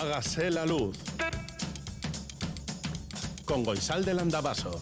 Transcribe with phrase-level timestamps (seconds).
[0.00, 0.96] Hágase la luz.
[3.44, 4.80] Con Goisal del Andabaso.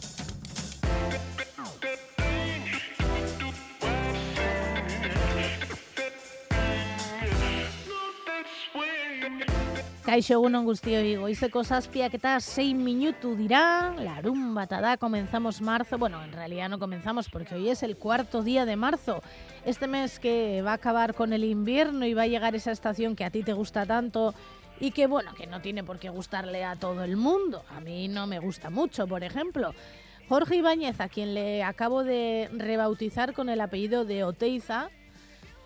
[10.07, 16.23] Kaixo egunon guztioi, goizeko zazpiak eta 6 minutu dira, larun bata da, comenzamos marzo, bueno,
[16.23, 19.21] en realidad no comenzamos porque hoy es el cuarto día de marzo,
[19.65, 23.17] este mes que va a acabar con el invierno y va a llegar esa estación
[23.17, 24.33] que a ti te gusta tanto
[24.81, 28.09] y que bueno, que no tiene por qué gustarle a todo el mundo, a mí
[28.09, 29.75] no me gusta mucho, por ejemplo.
[30.29, 34.91] Jorge Ibáñez, a quien le acabo de rebautizar con el apellido de Oteiza,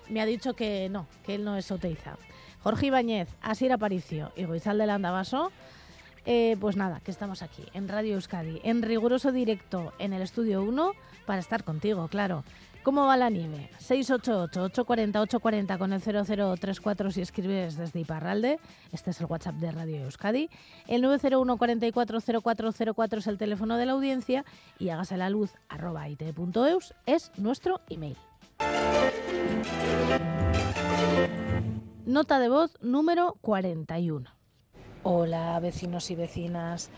[0.09, 2.17] me ha dicho que no, que él no es Oteiza.
[2.63, 5.51] Jorge Ibáñez, Asier Aparicio y Goizal del Andabaso,
[6.27, 10.63] eh, pues nada, que estamos aquí en Radio Euskadi, en riguroso directo en el estudio
[10.63, 10.93] 1
[11.25, 12.45] para estar contigo, claro.
[12.83, 13.69] ¿Cómo va la nieve?
[13.79, 18.59] 688-840-840 con el 0034 si escribes desde Iparralde.
[18.91, 20.49] Este es el WhatsApp de Radio Euskadi.
[20.87, 24.47] El 901 440404 es el teléfono de la audiencia
[24.79, 28.17] y hágase la luz arroba it.eus es nuestro email.
[32.07, 34.31] Nota de voz número 41.
[35.03, 36.89] Hola vecinos y vecinas,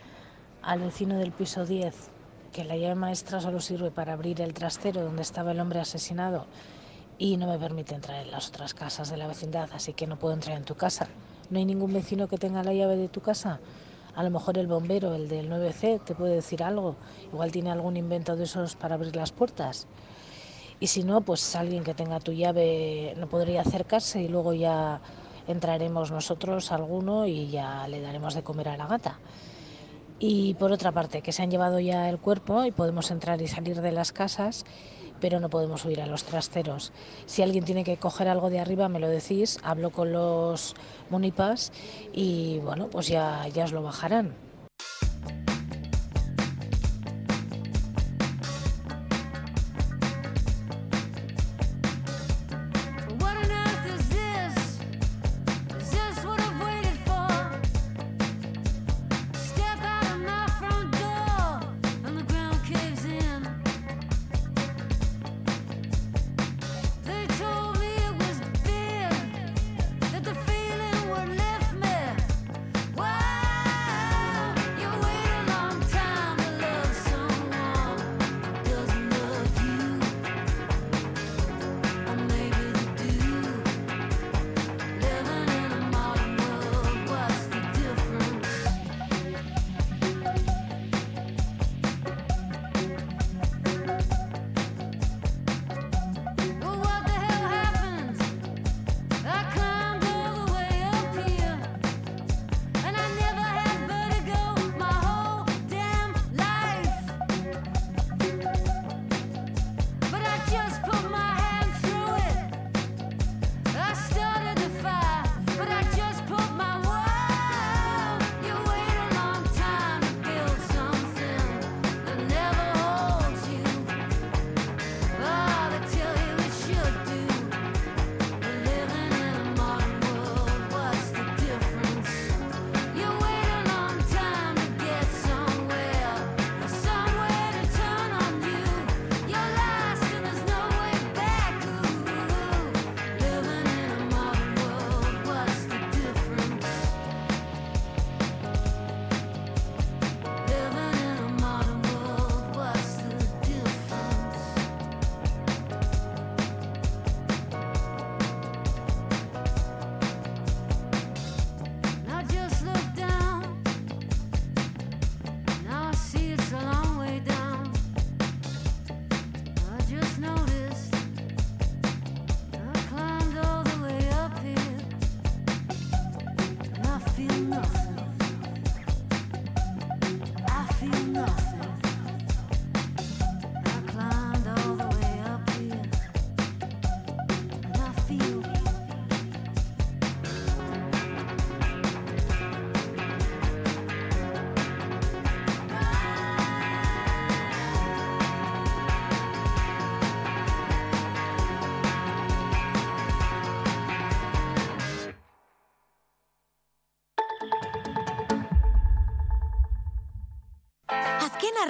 [0.62, 2.10] al vecino del piso 10,
[2.52, 6.46] que la llave maestra solo sirve para abrir el trastero donde estaba el hombre asesinado
[7.18, 10.18] y no me permite entrar en las otras casas de la vecindad, así que no
[10.18, 11.08] puedo entrar en tu casa.
[11.50, 13.58] ¿No hay ningún vecino que tenga la llave de tu casa?
[14.14, 16.96] A lo mejor el bombero, el del 9C, te puede decir algo.
[17.32, 19.86] Igual tiene algún invento de esos para abrir las puertas.
[20.78, 25.00] Y si no, pues alguien que tenga tu llave no podría acercarse y luego ya
[25.46, 29.18] entraremos nosotros alguno y ya le daremos de comer a la gata.
[30.24, 33.48] Y por otra parte, que se han llevado ya el cuerpo y podemos entrar y
[33.48, 34.64] salir de las casas,
[35.20, 36.92] pero no podemos subir a los trasteros.
[37.26, 40.76] Si alguien tiene que coger algo de arriba, me lo decís, hablo con los
[41.10, 41.72] munipas
[42.12, 44.51] y bueno, pues ya, ya os lo bajarán.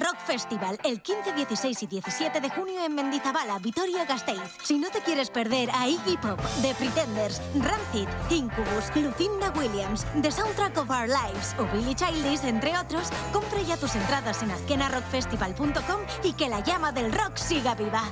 [0.03, 4.57] Rock Festival, el 15, 16 y 17 de junio en Mendizabala, Vitoria-Gasteiz.
[4.65, 10.33] Si no te quieres perder a Iggy Pop, The Pretenders, Rancid, Incubus, Lucinda Williams, The
[10.33, 16.01] Soundtrack of Our Lives o Billie Childish, entre otros, compra ya tus entradas en azquenarrockfestival.com
[16.25, 18.03] y que la llama del rock siga viva.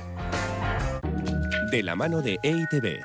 [1.71, 3.03] De la mano de EITB.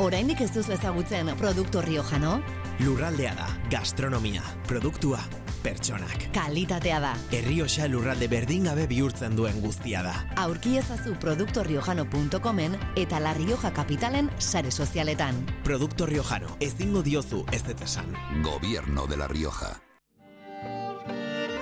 [0.00, 2.38] Oraindik ez duzu ezagutzen produkto riojano?
[2.80, 5.20] Lurraldea da, gastronomia, produktua,
[5.62, 6.30] pertsonak.
[6.34, 7.12] Kalitatea da.
[7.32, 10.14] Errioxa lurralde berdin gabe bihurtzen duen guztia da.
[10.36, 15.44] Aurki ezazu produktoriojano.comen eta La Rioja Kapitalen sare sozialetan.
[15.64, 18.16] Produkto riojano, ezingo diozu ez esan.
[18.42, 19.89] Gobierno de La Rioja.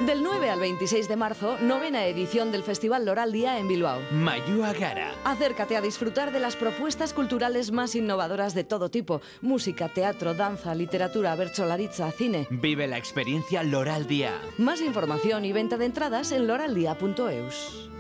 [0.06, 4.00] Del 9 al 26 de marzo, novena edición del Festival Loral Día en Bilbao.
[4.12, 5.12] Mayua Gara.
[5.24, 10.72] Acércate a disfrutar de las propuestas culturales más innovadoras de todo tipo: música, teatro, danza,
[10.76, 12.46] literatura, bercholaritza, cine.
[12.48, 14.40] Vive la experiencia Loral Día.
[14.56, 17.90] Más información y venta de entradas en loraldía.eus.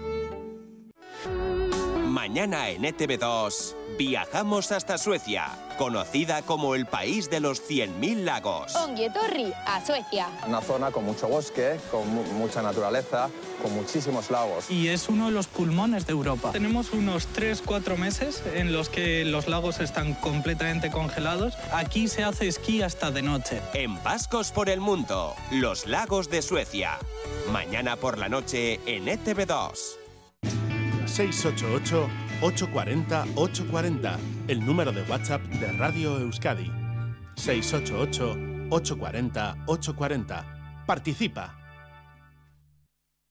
[2.06, 8.74] Mañana en ETV2 viajamos hasta Suecia, conocida como el país de los 100.000 lagos.
[8.76, 10.28] Onguietorri, a Suecia.
[10.46, 12.08] Una zona con mucho bosque, con
[12.38, 13.28] mucha naturaleza,
[13.60, 14.70] con muchísimos lagos.
[14.70, 16.52] Y es uno de los pulmones de Europa.
[16.52, 21.54] Tenemos unos 3-4 meses en los que los lagos están completamente congelados.
[21.72, 23.60] Aquí se hace esquí hasta de noche.
[23.74, 26.98] En Vascos por el Mundo, los lagos de Suecia.
[27.52, 29.98] Mañana por la noche en ETV2.
[31.06, 32.08] 688
[32.40, 36.70] 840 840, el número de WhatsApp de Radio Euskadi.
[37.34, 38.36] 688
[38.70, 40.84] 840 840.
[40.86, 41.58] Participa.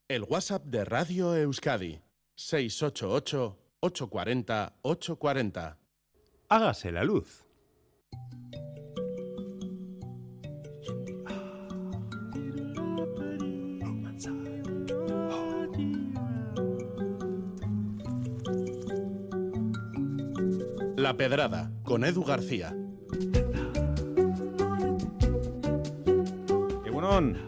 [0.09, 2.01] El WhatsApp de Radio Euskadi.
[2.35, 5.77] 688 840 840.
[6.49, 7.46] Hágase la luz.
[21.07, 22.75] La Pedrada, con Edu García.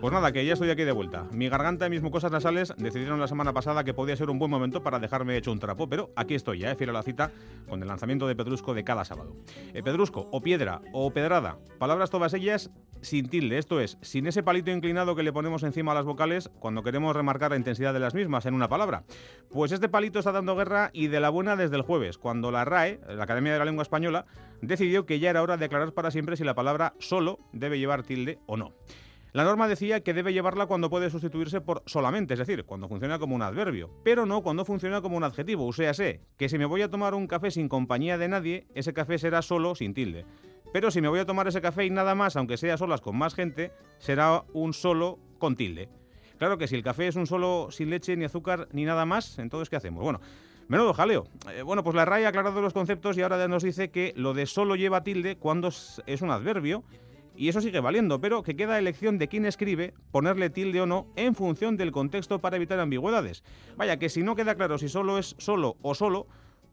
[0.02, 1.28] Pues nada, que ya estoy aquí de vuelta.
[1.32, 4.50] Mi garganta y mis mucosas nasales decidieron la semana pasada que podía ser un buen
[4.50, 7.32] momento para dejarme hecho un trapo, pero aquí estoy ya, eh, fiel a la cita,
[7.68, 9.36] con el lanzamiento de Pedrusco de cada sábado.
[9.74, 14.44] Eh, pedrusco, o piedra, o pedrada, palabras todas ellas sin tilde, esto es, sin ese
[14.44, 18.00] palito inclinado que le ponemos encima a las vocales cuando queremos remarcar la intensidad de
[18.00, 19.04] las mismas en una palabra.
[19.50, 22.66] Pues este palito está dando guerra y de la buena desde el jueves, cuando la
[22.66, 24.26] RAE, la Academia de la Lengua Española,
[24.62, 28.04] decidió que ya era hora de aclarar para siempre si la palabra solo debe llevar
[28.04, 28.74] tilde o no.
[29.32, 33.20] La norma decía que debe llevarla cuando puede sustituirse por solamente, es decir, cuando funciona
[33.20, 36.58] como un adverbio, pero no cuando funciona como un adjetivo, o sea, sé que si
[36.58, 39.94] me voy a tomar un café sin compañía de nadie, ese café será solo sin
[39.94, 40.26] tilde.
[40.72, 43.18] Pero si me voy a tomar ese café y nada más, aunque sea solas con
[43.18, 45.90] más gente, será un solo con tilde.
[46.38, 49.40] Claro que si el café es un solo sin leche ni azúcar ni nada más,
[49.40, 50.04] entonces ¿qué hacemos?
[50.04, 50.22] Bueno,
[50.68, 51.28] menudo jaleo.
[51.52, 54.34] Eh, bueno, pues la RAE ha aclarado los conceptos y ahora nos dice que lo
[54.34, 56.84] de solo lleva tilde cuando es un adverbio
[57.36, 61.08] y eso sigue valiendo, pero que queda elección de quien escribe ponerle tilde o no
[61.16, 63.44] en función del contexto para evitar ambigüedades.
[63.78, 66.28] Vaya, que si no queda claro si solo es solo o solo,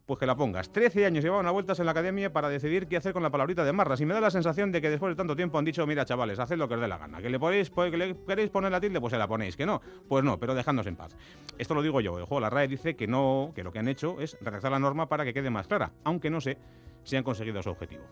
[0.07, 0.71] pues que la pongas.
[0.71, 3.65] 13 años llevaban a vueltas en la academia para decidir qué hacer con la palabrita
[3.65, 4.01] de marras.
[4.01, 6.39] Y me da la sensación de que después de tanto tiempo han dicho, mira chavales,
[6.39, 7.21] haced lo que os dé la gana.
[7.21, 9.57] Que le, podéis, pues, que le queréis poner la tilde, pues se la ponéis.
[9.57, 11.17] Que no, pues no, pero dejadnos en paz.
[11.59, 12.19] Esto lo digo yo.
[12.19, 14.79] El juego, la RAE dice que no, que lo que han hecho es redactar la
[14.79, 15.91] norma para que quede más clara.
[16.05, 16.57] Aunque no sé
[17.03, 18.05] si han conseguido su objetivo.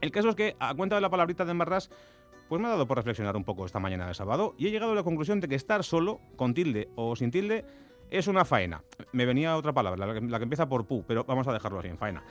[0.00, 1.90] El caso es que, a cuenta de la palabrita de marras,
[2.48, 4.92] pues me ha dado por reflexionar un poco esta mañana de sábado y he llegado
[4.92, 7.64] a la conclusión de que estar solo, con tilde o sin tilde,
[8.14, 8.82] es una faena.
[9.12, 11.98] Me venía otra palabra, la que, empieza por pu, pero vamos a dejarlo así, en
[11.98, 12.22] faena.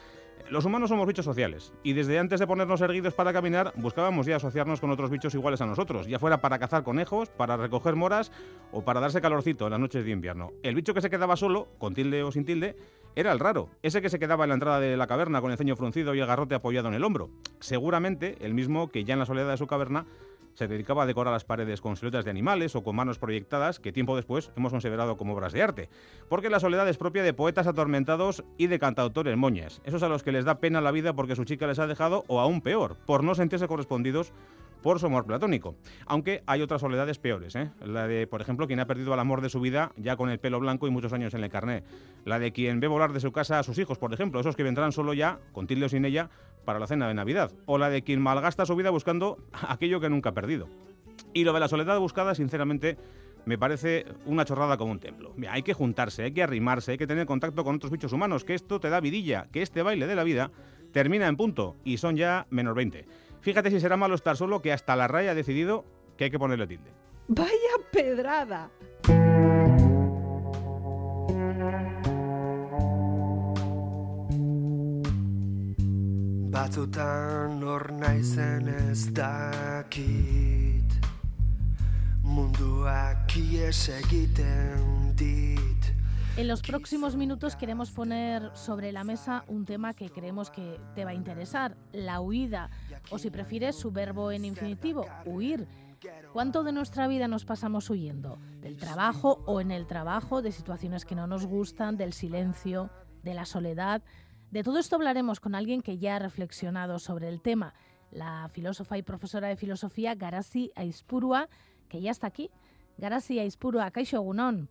[0.50, 4.36] Los humanos somos bichos sociales y desde antes de ponernos erguidos para caminar buscábamos ya
[4.36, 8.32] asociarnos con otros bichos iguales a nosotros, ya fuera para cazar conejos, para recoger moras
[8.72, 10.52] o para darse calorcito en las noches de invierno.
[10.62, 12.76] El bicho que se quedaba solo, con tilde o sin tilde,
[13.16, 15.58] era el raro, ese que se quedaba en la entrada de la caverna con el
[15.58, 17.30] ceño fruncido y el garrote apoyado en el hombro.
[17.60, 20.06] Seguramente el mismo que ya en la soledad de su caverna
[20.54, 23.92] se dedicaba a decorar las paredes con siluetas de animales o con manos proyectadas que
[23.92, 25.90] tiempo después hemos considerado como obras de arte.
[26.30, 29.82] Porque la soledad es propia de poetas atormentados y de cantautores moñas.
[29.84, 32.24] Esos a los que les da pena la vida porque su chica les ha dejado
[32.28, 34.34] o aún peor, por no sentirse correspondidos
[34.84, 35.76] por su amor platónico.
[36.06, 37.72] Aunque hay otras soledades peores, ¿eh?
[37.82, 40.40] La de, por ejemplo, quien ha perdido el amor de su vida ya con el
[40.40, 41.84] pelo blanco y muchos años en el carné.
[42.26, 44.64] La de quien ve volar de su casa a sus hijos, por ejemplo, esos que
[44.64, 46.30] vendrán solo ya, con tilde o sin ella,
[46.66, 47.52] para la cena de Navidad.
[47.66, 50.68] O la de quien malgasta su vida buscando aquello que nunca ha perdido.
[51.34, 52.98] Y lo de la soledad buscada, sinceramente,
[53.46, 55.34] me parece una chorrada como un templo.
[55.50, 58.54] Hay que juntarse, hay que arrimarse, hay que tener contacto con otros bichos humanos, que
[58.54, 60.52] esto te da vidilla, que este baile de la vida
[60.92, 63.06] termina en punto y son ya menos 20.
[63.42, 65.86] Fíjate si será malo estar solo que hasta la raya ha decidido
[66.18, 66.92] que hay que ponerle tilde.
[67.28, 67.50] Vaya
[67.92, 68.70] pedrada.
[76.54, 80.92] Batzutan hor naizen ez dakit
[82.22, 85.90] Munduak ies egiten dit
[86.38, 91.06] En los próximos minutos queremos poner sobre la mesa un tema que creemos que te
[91.06, 92.70] va a interesar, la huida,
[93.10, 95.68] o si prefieres su verbo en infinitivo, huir.
[96.34, 98.38] ¿Cuánto de nuestra vida nos pasamos huyendo?
[98.62, 102.92] Del trabajo o en el trabajo, de situaciones que no nos gustan, del silencio,
[103.24, 104.04] de la soledad.
[104.54, 107.74] De todo esto hablaremos con alguien que ya ha reflexionado sobre el tema,
[108.12, 111.50] la filósofa y profesora de filosofía Garasi Aispurua,
[111.90, 112.52] que ya está aquí.
[113.00, 114.70] Garasi Aispurua, Kaixo Egunon.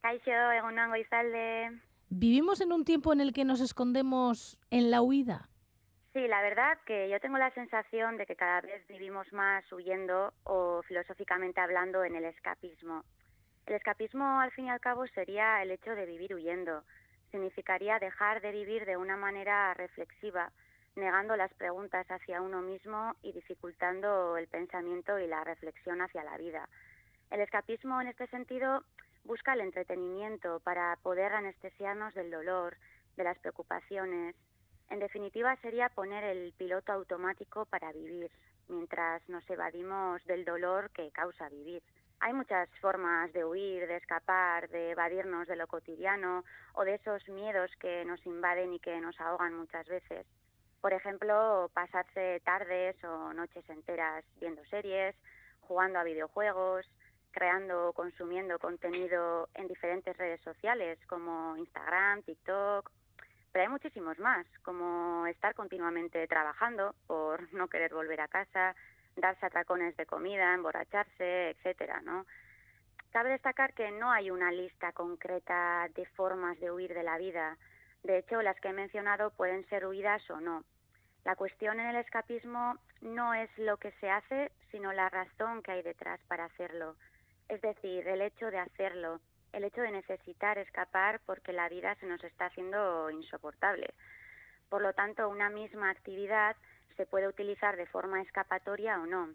[0.00, 1.70] Kaixo, egunon goizalde.
[2.08, 5.48] ¿Vivimos en un tiempo en el que nos escondemos en la huida?
[6.14, 10.34] Sí, la verdad que yo tengo la sensación de que cada vez vivimos más huyendo
[10.42, 13.04] o filosóficamente hablando en el escapismo.
[13.66, 16.82] El escapismo, al fin y al cabo, sería el hecho de vivir huyendo.
[17.32, 20.52] Significaría dejar de vivir de una manera reflexiva,
[20.96, 26.36] negando las preguntas hacia uno mismo y dificultando el pensamiento y la reflexión hacia la
[26.36, 26.68] vida.
[27.30, 28.84] El escapismo, en este sentido,
[29.24, 32.76] busca el entretenimiento para poder anestesiarnos del dolor,
[33.16, 34.36] de las preocupaciones.
[34.90, 38.30] En definitiva, sería poner el piloto automático para vivir,
[38.68, 41.82] mientras nos evadimos del dolor que causa vivir.
[42.24, 47.28] Hay muchas formas de huir, de escapar, de evadirnos de lo cotidiano o de esos
[47.28, 50.24] miedos que nos invaden y que nos ahogan muchas veces.
[50.80, 55.16] Por ejemplo, pasarse tardes o noches enteras viendo series,
[55.62, 56.88] jugando a videojuegos,
[57.32, 62.88] creando o consumiendo contenido en diferentes redes sociales como Instagram, TikTok,
[63.50, 68.76] pero hay muchísimos más, como estar continuamente trabajando por no querer volver a casa,
[69.16, 72.26] darse atracones de comida, emborracharse, etcétera, ¿no?
[73.10, 77.58] Cabe destacar que no hay una lista concreta de formas de huir de la vida.
[78.02, 80.64] De hecho, las que he mencionado pueden ser huidas o no.
[81.24, 85.72] La cuestión en el escapismo no es lo que se hace, sino la razón que
[85.72, 86.96] hay detrás para hacerlo.
[87.48, 89.20] Es decir, el hecho de hacerlo,
[89.52, 93.92] el hecho de necesitar escapar porque la vida se nos está haciendo insoportable.
[94.68, 96.56] Por lo tanto, una misma actividad
[96.96, 99.34] se puede utilizar de forma escapatoria o no.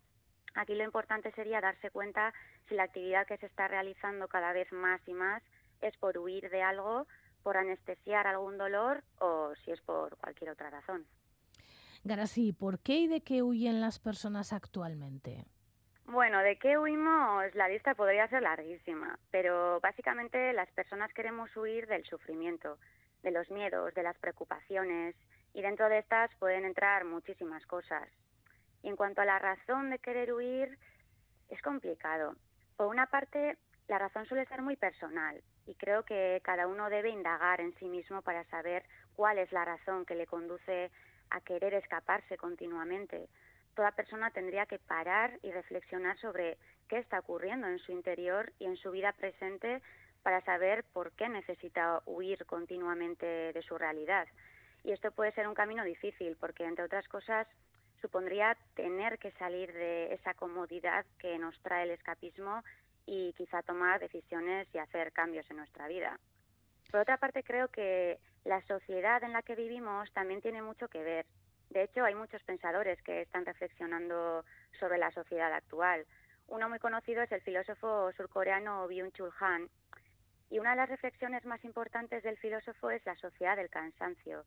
[0.56, 2.34] Aquí lo importante sería darse cuenta
[2.68, 5.44] si la actividad que se está realizando cada vez más y más
[5.82, 7.06] es por huir de algo,
[7.44, 11.06] por anestesiar algún dolor o si es por cualquier otra razón.
[12.04, 15.46] Garasi, ¿por qué y de qué huyen las personas actualmente?
[16.06, 17.54] Bueno, ¿de qué huimos?
[17.54, 22.78] La lista podría ser larguísima, pero básicamente las personas queremos huir del sufrimiento,
[23.24, 25.16] de los miedos, de las preocupaciones,
[25.58, 28.08] y dentro de estas pueden entrar muchísimas cosas.
[28.84, 30.78] Y en cuanto a la razón de querer huir,
[31.50, 32.36] es complicado.
[32.76, 37.10] Por una parte, la razón suele ser muy personal y creo que cada uno debe
[37.10, 38.84] indagar en sí mismo para saber
[39.16, 40.92] cuál es la razón que le conduce
[41.32, 43.28] a querer escaparse continuamente.
[43.74, 48.66] Toda persona tendría que parar y reflexionar sobre qué está ocurriendo en su interior y
[48.66, 49.82] en su vida presente
[50.22, 54.28] para saber por qué necesita huir continuamente de su realidad.
[54.88, 57.46] Y esto puede ser un camino difícil porque, entre otras cosas,
[58.00, 62.64] supondría tener que salir de esa comodidad que nos trae el escapismo
[63.06, 66.18] y quizá tomar decisiones y hacer cambios en nuestra vida.
[66.90, 71.04] Por otra parte, creo que la sociedad en la que vivimos también tiene mucho que
[71.04, 71.26] ver.
[71.70, 74.46] De hecho, hay muchos pensadores que están reflexionando
[74.80, 76.06] sobre la sociedad actual.
[76.48, 79.68] Uno muy conocido es el filósofo surcoreano Byung-Chul Han.
[80.50, 84.46] Y una de las reflexiones más importantes del filósofo es la sociedad del cansancio.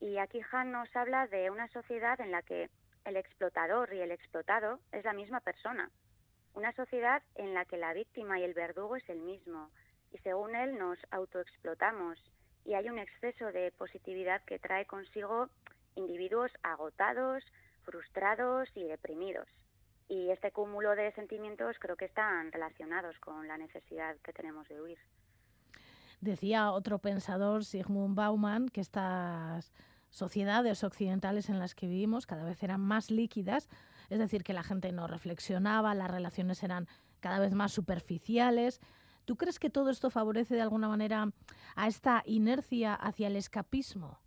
[0.00, 2.70] Y aquí Han nos habla de una sociedad en la que
[3.04, 5.90] el explotador y el explotado es la misma persona.
[6.54, 9.70] Una sociedad en la que la víctima y el verdugo es el mismo.
[10.12, 12.18] Y según él nos autoexplotamos
[12.64, 15.48] y hay un exceso de positividad que trae consigo
[15.94, 17.44] individuos agotados,
[17.84, 19.46] frustrados y deprimidos.
[20.08, 24.80] Y este cúmulo de sentimientos creo que están relacionados con la necesidad que tenemos de
[24.80, 24.98] huir.
[26.20, 29.72] Decía otro pensador, Sigmund Bauman, que estas
[30.10, 33.68] sociedades occidentales en las que vivimos cada vez eran más líquidas,
[34.10, 36.86] es decir, que la gente no reflexionaba, las relaciones eran
[37.20, 38.80] cada vez más superficiales.
[39.24, 41.28] ¿Tú crees que todo esto favorece de alguna manera
[41.76, 44.18] a esta inercia hacia el escapismo?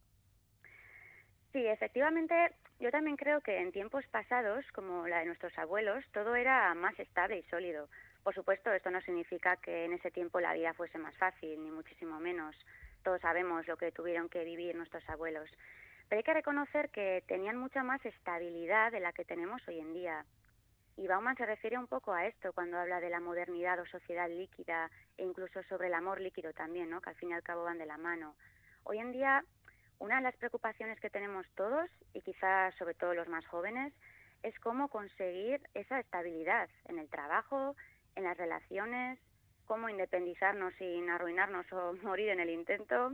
[1.52, 2.34] Sí, efectivamente,
[2.80, 6.98] yo también creo que en tiempos pasados, como la de nuestros abuelos, todo era más
[7.00, 7.90] estable y sólido.
[8.24, 11.70] Por supuesto, esto no significa que en ese tiempo la vida fuese más fácil, ni
[11.70, 12.56] muchísimo menos.
[13.04, 15.50] Todos sabemos lo que tuvieron que vivir nuestros abuelos.
[16.10, 19.94] Pero hay que reconocer que tenían mucha más estabilidad de la que tenemos hoy en
[19.94, 20.26] día.
[20.96, 24.30] Y Bauman se refiere un poco a esto cuando habla de la modernidad o sociedad
[24.30, 27.02] líquida e incluso sobre el amor líquido también, ¿no?
[27.02, 28.36] que al fin y al cabo van de la mano.
[28.84, 29.44] Hoy en día,
[30.00, 33.92] una de las preocupaciones que tenemos todos, y quizás sobre todo los más jóvenes,
[34.44, 37.76] es cómo conseguir esa estabilidad en el trabajo,
[38.16, 39.20] en las relaciones,
[39.66, 43.14] cómo independizarnos sin arruinarnos o morir en el intento.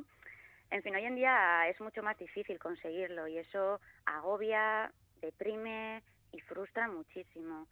[0.72, 4.91] En fin, hoy en día es mucho más difícil conseguirlo y eso agobia,
[5.22, 7.68] deprime y frustra muchísimo.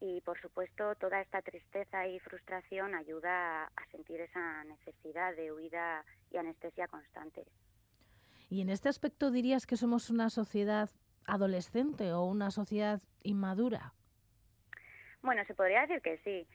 [0.00, 6.04] Y por supuesto, toda esta tristeza y frustración ayuda a sentir esa necesidad de huida
[6.30, 7.44] y anestesia constante.
[8.48, 10.90] Y en este aspecto dirías que somos una sociedad
[11.26, 13.92] adolescente o una sociedad inmadura.
[15.22, 16.46] Bueno, se podría decir que sí.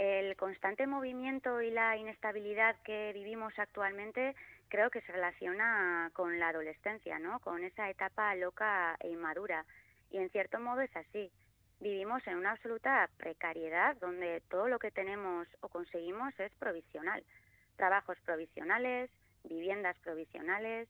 [0.00, 4.34] El constante movimiento y la inestabilidad que vivimos actualmente
[4.70, 7.38] creo que se relaciona con la adolescencia, ¿no?
[7.40, 9.66] Con esa etapa loca e inmadura.
[10.10, 11.30] Y en cierto modo es así.
[11.80, 17.22] Vivimos en una absoluta precariedad donde todo lo que tenemos o conseguimos es provisional.
[17.76, 19.10] Trabajos provisionales,
[19.44, 20.88] viviendas provisionales,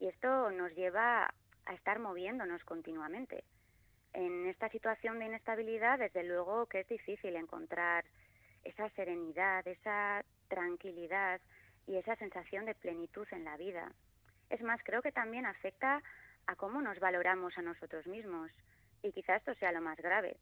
[0.00, 1.32] y esto nos lleva
[1.66, 3.44] a estar moviéndonos continuamente.
[4.12, 8.04] En esta situación de inestabilidad, desde luego que es difícil encontrar
[8.64, 11.40] esa serenidad, esa tranquilidad
[11.86, 13.92] y esa sensación de plenitud en la vida.
[14.48, 16.02] Es más, creo que también afecta
[16.46, 18.50] a cómo nos valoramos a nosotros mismos.
[19.02, 20.36] Y quizás esto sea lo más grave,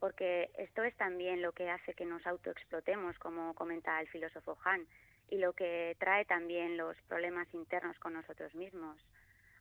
[0.00, 4.86] porque esto es también lo que hace que nos autoexplotemos, como comenta el filósofo Han,
[5.30, 8.98] y lo que trae también los problemas internos con nosotros mismos.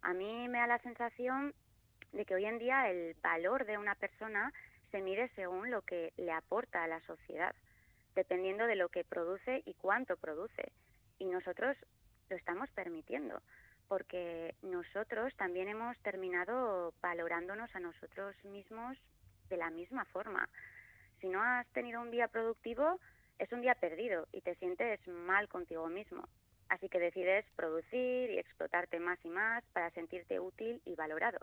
[0.02, 1.54] A mí me da la sensación
[2.12, 4.52] de que hoy en día el valor de una persona
[4.92, 7.56] se mide según lo que le aporta a la sociedad,
[8.16, 10.72] dependiendo de lo que produce y cuánto produce.
[11.20, 11.78] Y nosotros
[12.30, 13.42] lo estamos permitiendo,
[13.88, 18.98] porque nosotros también hemos terminado valorándonos a nosotros mismos
[19.50, 20.50] de la misma forma.
[21.20, 23.00] Si no has tenido un día productivo,
[23.38, 26.28] es un día perdido y te sientes mal contigo mismo.
[26.70, 31.40] Así que decides producir y explotarte más y más para sentirte útil y valorado.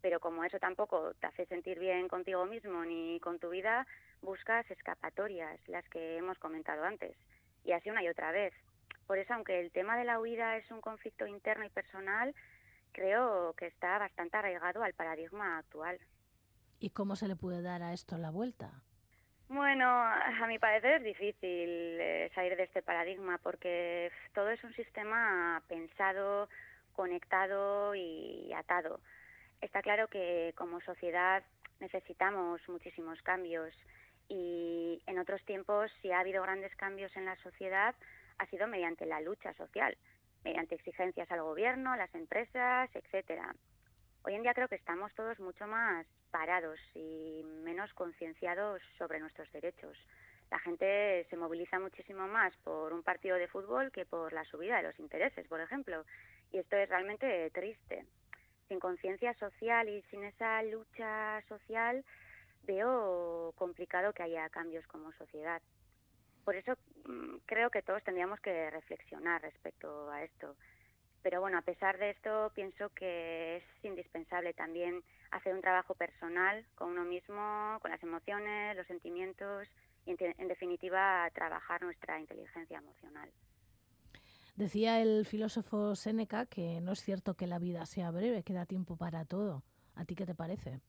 [0.00, 3.86] Pero como eso tampoco te hace sentir bien contigo mismo ni con tu vida,
[4.22, 7.16] buscas escapatorias, las que hemos comentado antes.
[7.64, 8.52] Y así una y otra vez.
[9.06, 12.34] Por eso, aunque el tema de la huida es un conflicto interno y personal,
[12.92, 15.98] creo que está bastante arraigado al paradigma actual.
[16.78, 18.82] ¿Y cómo se le puede dar a esto la vuelta?
[19.48, 24.74] Bueno, a mi parecer es difícil eh, salir de este paradigma porque todo es un
[24.74, 26.50] sistema pensado,
[26.92, 29.00] conectado y atado.
[29.62, 31.42] Está claro que como sociedad
[31.80, 33.74] necesitamos muchísimos cambios
[34.28, 37.94] y en otros tiempos si ha habido grandes cambios en la sociedad
[38.38, 39.96] ha sido mediante la lucha social,
[40.44, 43.54] mediante exigencias al gobierno, las empresas, etcétera.
[44.22, 49.50] Hoy en día creo que estamos todos mucho más parados y menos concienciados sobre nuestros
[49.52, 49.96] derechos.
[50.50, 54.78] La gente se moviliza muchísimo más por un partido de fútbol que por la subida
[54.78, 56.04] de los intereses, por ejemplo.
[56.52, 58.06] Y esto es realmente triste.
[58.68, 62.04] Sin conciencia social y sin esa lucha social
[62.68, 65.60] veo complicado que haya cambios como sociedad.
[66.44, 66.74] Por eso
[67.06, 70.54] mm, creo que todos tendríamos que reflexionar respecto a esto.
[71.22, 76.64] Pero bueno, a pesar de esto, pienso que es indispensable también hacer un trabajo personal
[76.76, 79.66] con uno mismo, con las emociones, los sentimientos
[80.06, 83.30] y, en, definitiva, trabajar nuestra inteligencia emocional.
[84.56, 88.66] Decía el filósofo Séneca que no es cierto que la vida sea breve, que da
[88.66, 89.62] tiempo para todo.
[89.94, 90.80] ¿A ti qué te parece?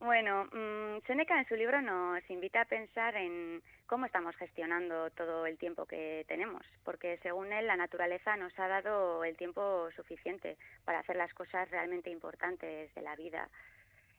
[0.00, 5.44] Bueno, mmm, Seneca en su libro nos invita a pensar en cómo estamos gestionando todo
[5.44, 10.56] el tiempo que tenemos, porque según él la naturaleza nos ha dado el tiempo suficiente
[10.86, 13.50] para hacer las cosas realmente importantes de la vida.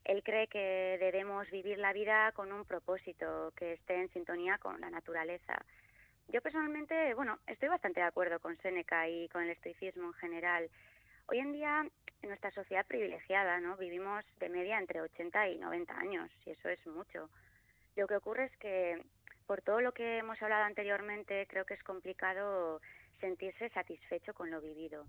[0.06, 4.80] Él cree que debemos vivir la vida con un propósito que esté en sintonía con
[4.82, 5.65] la naturaleza.
[6.28, 10.70] Yo personalmente, bueno, estoy bastante de acuerdo con Seneca y con el estoicismo en general.
[11.32, 11.88] Hoy en día,
[12.24, 13.78] en nuestra sociedad privilegiada, ¿no?
[13.78, 17.30] Vivimos de media entre 80 y 90 años, y eso es mucho.
[17.96, 19.02] Lo que ocurre es que,
[19.48, 22.82] por todo lo que hemos hablado anteriormente, creo que es complicado
[23.22, 25.06] sentirse satisfecho con lo vivido.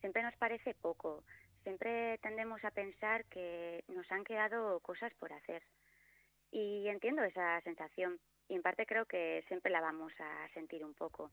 [0.00, 1.22] Siempre nos parece poco,
[1.62, 5.62] siempre tendemos a pensar que nos han quedado cosas por hacer.
[6.50, 10.94] Y entiendo esa sensación, y en parte creo que siempre la vamos a sentir un
[10.94, 11.30] poco.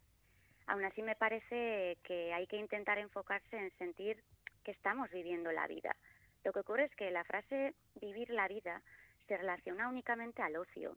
[0.67, 4.23] Aún así me parece que hay que intentar enfocarse en sentir
[4.63, 5.95] que estamos viviendo la vida.
[6.43, 8.81] Lo que ocurre es que la frase vivir la vida
[9.27, 10.95] se relaciona únicamente al ocio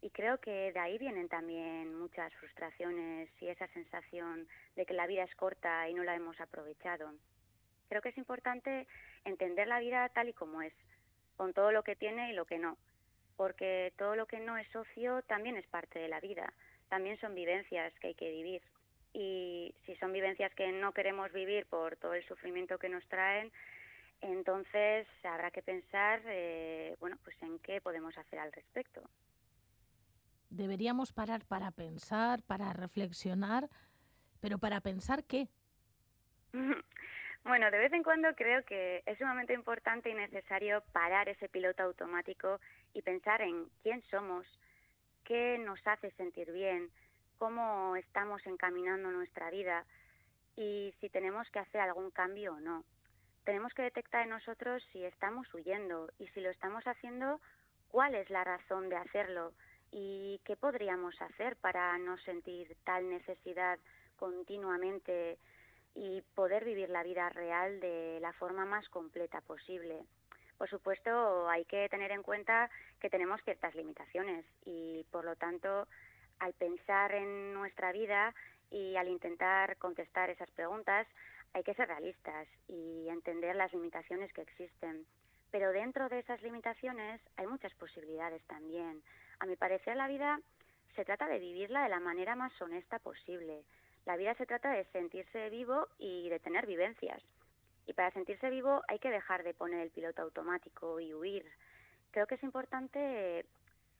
[0.00, 5.06] y creo que de ahí vienen también muchas frustraciones y esa sensación de que la
[5.06, 7.12] vida es corta y no la hemos aprovechado.
[7.88, 8.86] Creo que es importante
[9.24, 10.74] entender la vida tal y como es,
[11.36, 12.76] con todo lo que tiene y lo que no,
[13.36, 16.52] porque todo lo que no es ocio también es parte de la vida,
[16.88, 18.62] también son vivencias que hay que vivir.
[19.18, 23.50] Y si son vivencias que no queremos vivir por todo el sufrimiento que nos traen,
[24.20, 29.00] entonces habrá que pensar, eh, bueno, pues en qué podemos hacer al respecto.
[30.50, 33.70] Deberíamos parar para pensar, para reflexionar,
[34.40, 35.48] pero para pensar qué.
[37.44, 41.84] Bueno, de vez en cuando creo que es sumamente importante y necesario parar ese piloto
[41.84, 42.58] automático
[42.92, 44.44] y pensar en quién somos,
[45.22, 46.90] qué nos hace sentir bien,
[47.38, 49.84] cómo estamos encaminando nuestra vida
[50.56, 52.84] y si tenemos que hacer algún cambio o no.
[53.44, 57.40] Tenemos que detectar en nosotros si estamos huyendo y si lo estamos haciendo,
[57.88, 59.52] cuál es la razón de hacerlo
[59.92, 63.78] y qué podríamos hacer para no sentir tal necesidad
[64.16, 65.38] continuamente
[65.94, 70.04] y poder vivir la vida real de la forma más completa posible.
[70.58, 72.70] Por supuesto, hay que tener en cuenta
[73.00, 75.86] que tenemos ciertas limitaciones y, por lo tanto,
[76.40, 78.34] al pensar en nuestra vida
[78.70, 81.06] y al intentar contestar esas preguntas,
[81.52, 85.06] hay que ser realistas y entender las limitaciones que existen.
[85.50, 89.02] Pero dentro de esas limitaciones hay muchas posibilidades también.
[89.38, 90.40] A mi parecer, la vida
[90.94, 93.64] se trata de vivirla de la manera más honesta posible,
[94.06, 97.20] la vida se trata de sentirse vivo y de tener vivencias.
[97.86, 101.44] Y para sentirse vivo hay que dejar de poner el piloto automático y huir.
[102.12, 103.44] Creo que es importante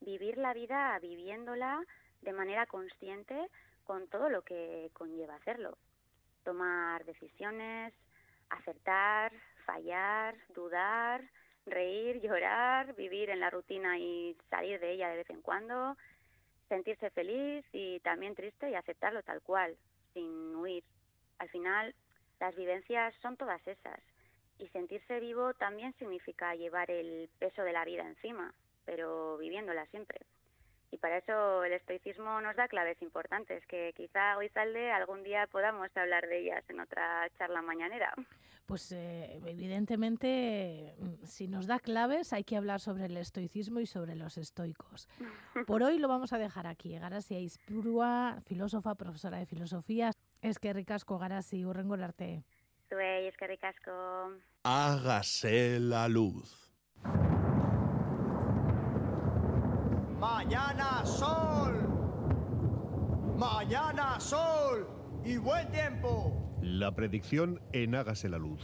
[0.01, 1.83] vivir la vida viviéndola
[2.27, 3.49] de manera consciente
[3.85, 5.79] con todo lo que conlleva hacerlo.
[6.45, 7.95] Tomar decisiones,
[8.51, 9.33] acertar,
[9.65, 11.23] fallar, dudar,
[11.65, 15.97] reír, llorar, vivir en la rutina y salir de ella de vez en cuando,
[16.69, 19.77] sentirse feliz y también triste y aceptarlo tal cual,
[20.13, 20.83] sin huir.
[21.39, 21.95] Al final,
[22.41, 24.01] las vivencias son todas esas.
[24.59, 28.53] Y sentirse vivo también significa llevar el peso de la vida encima,
[28.85, 30.21] pero viviéndola siempre.
[30.91, 35.47] Y para eso el estoicismo nos da claves importantes, que quizá hoy salde algún día
[35.47, 38.15] podamos hablar de ellas en otra charla mañanera.
[38.67, 43.87] Pues eh, evidentemente, mm, si nos da claves, hay que hablar sobre el estoicismo y
[43.87, 45.09] sobre los estoicos.
[45.69, 46.99] Por hoy lo vamos a dejar aquí.
[46.99, 50.11] Garasia Ispurua, filósofa, profesora de filosofía.
[50.43, 52.45] Es que ricasco, Garasi, urrengo arte.
[52.89, 54.33] Zuei, es que ricasco.
[54.65, 56.73] Hágase la luz.
[60.21, 61.75] Mañana sol.
[63.37, 64.89] Mañana sol.
[65.23, 66.59] Y buen tiempo.
[66.63, 68.63] La predicción en Hágase la Luz.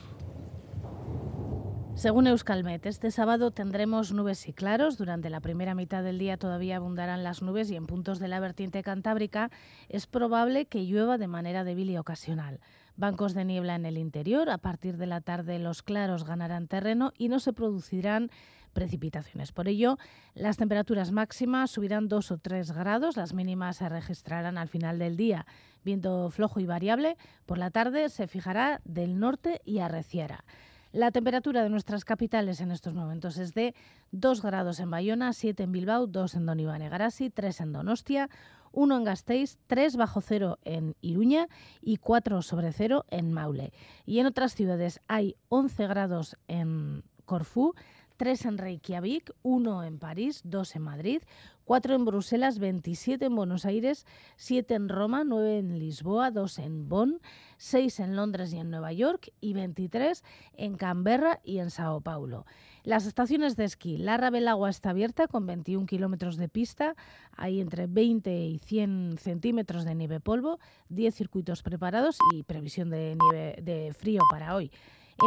[1.95, 4.97] Según Euskalmet, este sábado tendremos nubes y claros.
[4.97, 8.41] Durante la primera mitad del día todavía abundarán las nubes y en puntos de la
[8.41, 9.51] vertiente cantábrica
[9.91, 12.61] es probable que llueva de manera débil y ocasional.
[12.97, 14.49] Bancos de niebla en el interior.
[14.49, 18.31] A partir de la tarde los claros ganarán terreno y no se producirán
[18.73, 19.53] precipitaciones.
[19.53, 19.99] Por ello,
[20.35, 25.17] las temperaturas máximas subirán 2 o 3 grados, las mínimas se registrarán al final del
[25.17, 25.47] día.
[25.85, 30.45] Viento flojo y variable, por la tarde se fijará del norte y arreciará.
[30.93, 33.75] La temperatura de nuestras capitales en estos momentos es de
[34.11, 38.29] 2 grados en Bayona, 7 en Bilbao, 2 en Don Iván Egarasi, 3 en Donostia,
[38.73, 41.49] 1 en Gasteiz, 3 bajo cero en Iruña
[41.81, 43.73] y 4 sobre cero en Maule.
[44.05, 47.75] Y en otras ciudades hay 11 grados en Corfú,
[48.23, 51.23] 3 en Reykjavik, 1 en París, 2 en Madrid,
[51.65, 54.07] 4 en Bruselas, 27 en Buenos Aires,
[54.37, 57.21] 7 en Roma, 9 en Lisboa, 2 en Bonn,
[57.57, 60.23] 6 en Londres y en Nueva York y 23
[60.57, 62.47] en Canberra y en Sao Paulo.
[62.85, 66.95] Las estaciones de esquí, la Rabelagua está abierta con 21 kilómetros de pista,
[67.37, 73.17] hay entre 20 y 100 centímetros de nieve polvo, 10 circuitos preparados y previsión de,
[73.21, 74.71] nieve, de frío para hoy.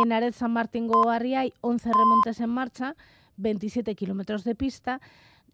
[0.03, 2.95] En Ared San Martín Goarri hay 11 remontes en marcha,
[3.37, 4.99] 27 kilómetros de pista,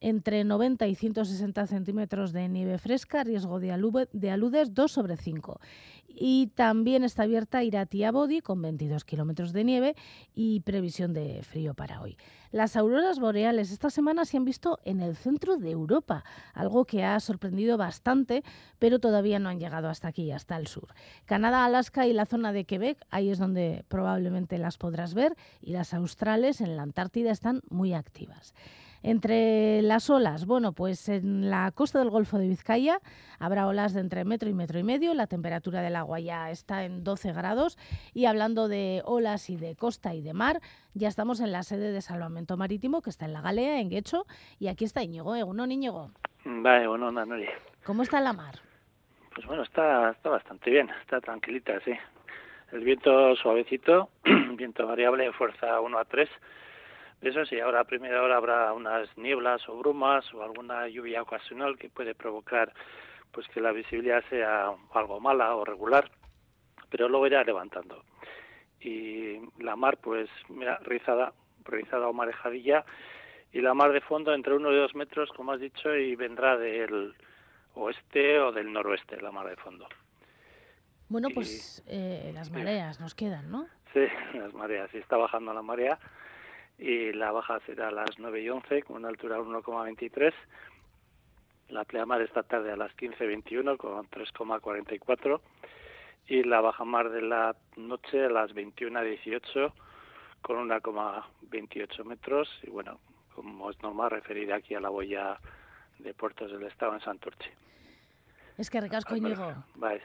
[0.02, 5.60] entre 90 y 160 centímetros de nieve fresca, riesgo de, de aludes 2 sobre 5.
[6.08, 9.96] Y también está abierta Iratia Body con 22 kilómetros de nieve
[10.34, 12.18] y previsión de frío para hoy.
[12.52, 17.06] Las auroras boreales esta semana se han visto en el centro de Europa, algo que
[17.06, 18.44] ha sorprendido bastante,
[18.78, 20.90] pero todavía no han llegado hasta aquí, hasta el sur.
[21.26, 25.72] Canadá, Alaska y la zona de Quebec, ahí es donde probablemente las podrás ver, y
[25.72, 28.54] las australes en la Antártida están muy activas.
[29.04, 33.00] Entre las olas, bueno, pues en la costa del Golfo de Vizcaya
[33.40, 36.86] habrá olas de entre metro y metro y medio, la temperatura del agua ya está
[36.86, 37.78] en 12 grados
[38.14, 40.60] y hablando de olas y de costa y de mar,
[40.94, 44.26] ya estamos en la sede de salvamento marítimo que está en la Galea, en Guecho,
[44.60, 45.44] y aquí está Íñigo, ¿eh?
[45.52, 46.12] ¿no, Íñigo?
[46.46, 47.48] Vale, bueno, onda, Nori.
[47.84, 48.56] ¿Cómo está la mar?
[49.34, 51.94] Pues bueno, está, está bastante bien, está tranquilita, sí.
[52.72, 54.10] El viento suavecito,
[54.56, 56.30] viento variable, fuerza 1 a 3,
[57.22, 61.78] Eso sí, ahora a primera hora habrá unas nieblas o brumas o alguna lluvia ocasional
[61.78, 62.74] que puede provocar
[63.32, 66.12] pues que la visibilidad sea algo mala o regular,
[66.90, 68.04] pero luego irá levantando.
[68.82, 71.32] Y la mar, pues, mira, rizada,
[71.64, 72.84] rizada o marejadilla,
[73.54, 76.58] y la mar de fondo entre uno y dos metros, como has dicho, y vendrá
[76.58, 77.16] del
[77.76, 79.88] oeste o del noroeste, la mar de fondo.
[81.08, 83.68] Bueno, pues eh, las mareas nos quedan, ¿no?
[83.94, 84.02] Sí,
[84.38, 86.00] las mareas, sí está bajando la marea
[86.78, 90.34] y la baja será a las 9 y 11 con una altura de 1,23.
[91.70, 95.40] La pleamar esta tarde a las 15.21 con 3,44
[96.28, 99.72] y la baja mar de la noche a las 21.18
[100.42, 103.00] con 1,28 metros y bueno,
[103.36, 105.40] como es normal, referida aquí a la boya
[106.00, 107.52] de puertos del Estado en Santurce.
[108.58, 109.54] Es que recasco, Íñigo.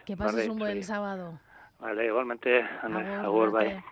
[0.04, 1.40] Que pases un buen sábado.
[1.78, 3.82] Vale, igualmente, Agur, agur, bye.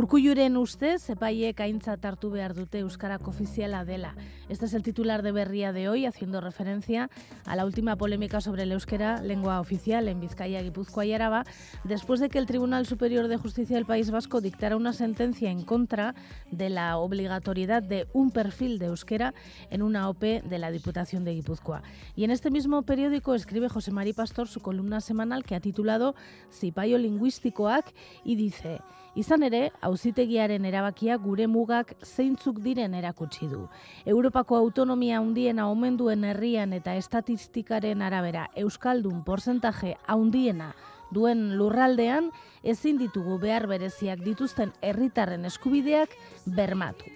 [0.00, 4.14] Urkulluren ustez, epaiek aintzat hartu behar dute euskarak ofiziala dela.
[4.48, 7.10] Este es el titular de Berría de hoy, haciendo referencia
[7.44, 11.44] a la última polémica sobre el euskera, lengua oficial en Vizcaya, Guipúzcoa y Araba,
[11.84, 15.64] después de que el Tribunal Superior de Justicia del País Vasco dictara una sentencia en
[15.64, 16.14] contra
[16.50, 19.34] de la obligatoriedad de un perfil de euskera
[19.68, 21.82] en una OP de la Diputación de Guipúzcoa.
[22.16, 26.14] Y en este mismo periódico escribe José Mari Pastor su columna semanal que ha titulado
[26.50, 27.92] Zipaio Linguistikoak
[28.24, 28.80] y dice
[29.18, 33.64] Izan ere, auzitegiaren erabakia gure mugak zeintzuk diren erakutsi du.
[34.06, 40.74] Europako autonomia handiena omen duen herrian eta estatistikaren arabera euskaldun porcentaje handiena
[41.10, 42.30] duen lurraldean
[42.62, 46.14] ezin ditugu behar bereziak dituzten herritarren eskubideak
[46.46, 47.10] bermatu.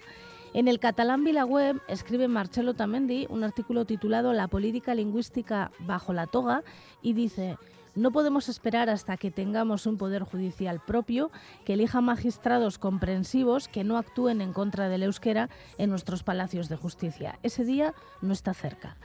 [0.53, 6.27] En el catalán Vilaweb escribe Marcelo Tamendi un artículo titulado La política lingüística bajo la
[6.27, 6.63] toga
[7.01, 7.57] y dice
[7.95, 11.31] no podemos esperar hasta que tengamos un poder judicial propio
[11.63, 16.75] que elija magistrados comprensivos que no actúen en contra del euskera en nuestros palacios de
[16.75, 17.39] justicia.
[17.43, 18.97] Ese día no está cerca.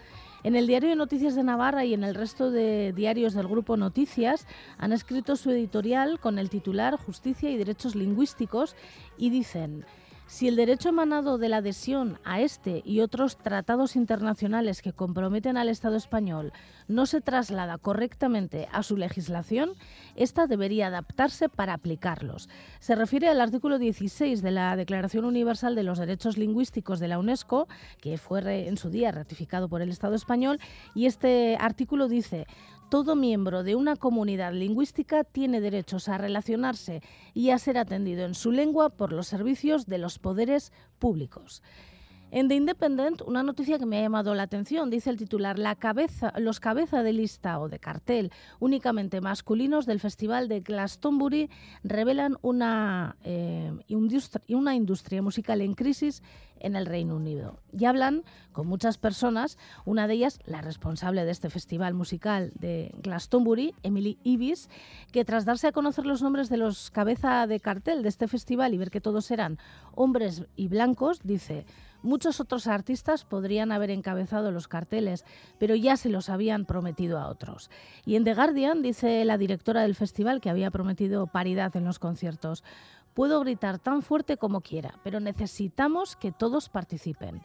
[0.42, 3.76] En el diario de Noticias de Navarra y en el resto de diarios del grupo
[3.76, 4.46] Noticias
[4.79, 8.74] han escrito su editorial con el titular Justicia y Derechos Lingüísticos
[9.18, 9.85] y dicen
[10.30, 15.56] si el derecho emanado de la adhesión a este y otros tratados internacionales que comprometen
[15.56, 16.52] al Estado español
[16.86, 19.72] no se traslada correctamente a su legislación,
[20.14, 22.48] esta debería adaptarse para aplicarlos.
[22.78, 27.18] Se refiere al artículo 16 de la Declaración Universal de los Derechos Lingüísticos de la
[27.18, 27.66] UNESCO,
[28.00, 30.60] que fue en su día ratificado por el Estado español,
[30.94, 32.46] y este artículo dice
[32.90, 38.35] todo miembro de una comunidad lingüística tiene derechos a relacionarse y a ser atendido en
[38.35, 41.62] su lengua por los servicios de los poderes públicos.
[42.32, 45.74] En The Independent, una noticia que me ha llamado la atención, dice el titular, la
[45.74, 51.50] cabeza, los cabeza de lista o de cartel únicamente masculinos del Festival de Glastonbury
[51.82, 56.22] revelan una, eh, industria, una industria musical en crisis
[56.60, 57.58] en el Reino Unido.
[57.76, 62.94] Y hablan con muchas personas, una de ellas la responsable de este festival musical de
[63.02, 64.68] Glastonbury, Emily Ibis,
[65.10, 68.72] que tras darse a conocer los nombres de los cabeza de cartel de este festival
[68.72, 69.58] y ver que todos eran
[69.94, 71.64] hombres y blancos, dice,
[72.02, 75.24] Muchos otros artistas podrían haber encabezado los carteles,
[75.58, 77.70] pero ya se los habían prometido a otros.
[78.06, 81.98] Y en The Guardian dice la directora del festival que había prometido paridad en los
[81.98, 82.64] conciertos.
[83.14, 87.42] Puedo gritar tan fuerte como quiera, pero necesitamos que todos participen.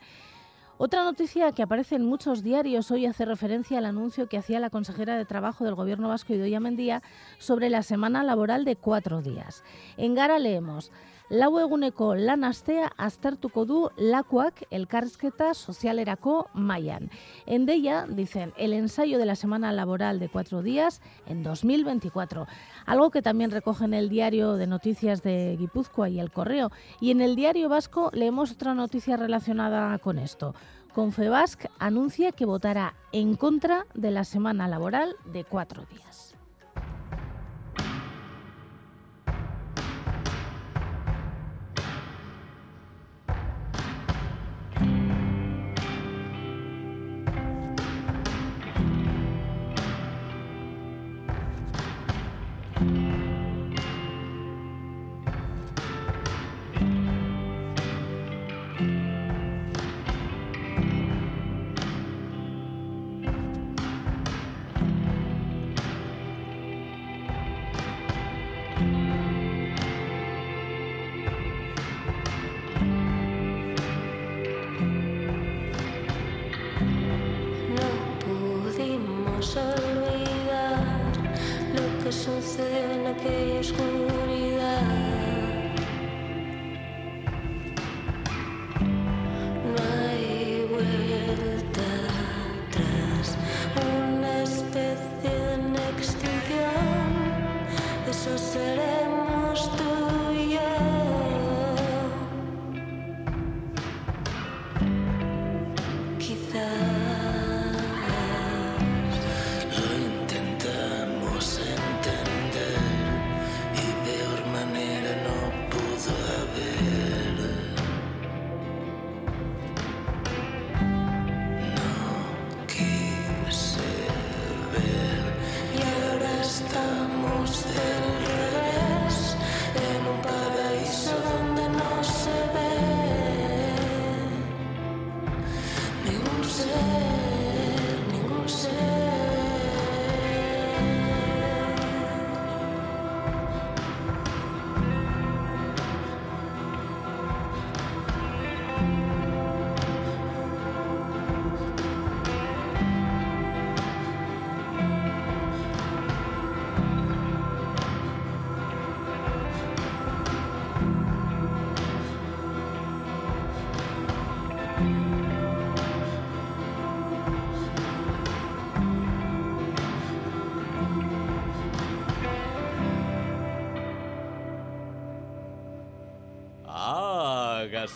[0.77, 4.69] Otra noticia que aparece en muchos diarios hoy hace referencia al anuncio que hacía la
[4.69, 7.01] consejera de Trabajo del Gobierno vasco, Idoia Mendía,
[7.39, 9.63] sobre la semana laboral de cuatro días.
[9.95, 10.91] En Gara leemos,
[11.29, 17.09] lau eguneko lan astea aztertuko du lakuak elkarrizketa sozialerako mailan.
[17.45, 22.47] En Deia dicen el ensayo de la semana laboral de cuatro días en 2024,
[22.85, 26.71] algo que también recoge en el diario de noticias de Guipúzcoa y el Correo.
[27.01, 30.53] Y en el diario vasco leemos otra noticia relacionada con esto.
[30.93, 36.34] Confebask anuncia que votará en contra de la semana laboral de cuatro días.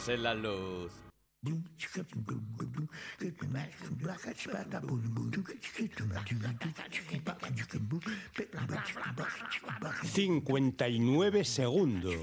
[0.09, 0.91] Hágase la luz.
[10.03, 12.15] 59 segundos.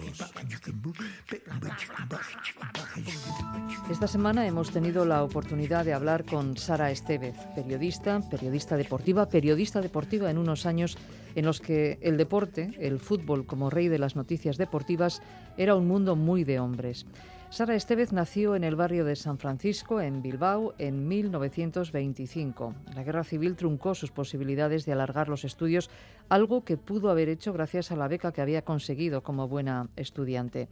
[3.90, 9.80] Esta semana hemos tenido la oportunidad de hablar con Sara Estevez, periodista, periodista deportiva, periodista
[9.80, 10.98] deportiva en unos años
[11.36, 15.22] en los que el deporte, el fútbol como rey de las noticias deportivas,
[15.56, 17.06] era un mundo muy de hombres.
[17.48, 22.74] Sara Estevez nació en el barrio de San Francisco, en Bilbao, en 1925.
[22.92, 25.90] La guerra civil truncó sus posibilidades de alargar los estudios,
[26.28, 30.68] algo que pudo haber hecho gracias a la beca que había conseguido como buena estudiante.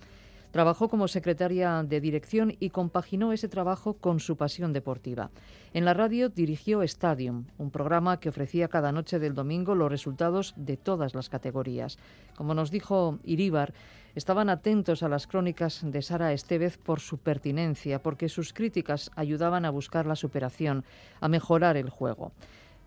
[0.54, 5.32] Trabajó como secretaria de dirección y compaginó ese trabajo con su pasión deportiva.
[5.72, 10.54] En la radio dirigió Stadium, un programa que ofrecía cada noche del domingo los resultados
[10.56, 11.98] de todas las categorías.
[12.36, 13.74] Como nos dijo Iríbar,
[14.14, 19.64] estaban atentos a las crónicas de Sara Estevez por su pertinencia, porque sus críticas ayudaban
[19.64, 20.84] a buscar la superación,
[21.20, 22.30] a mejorar el juego.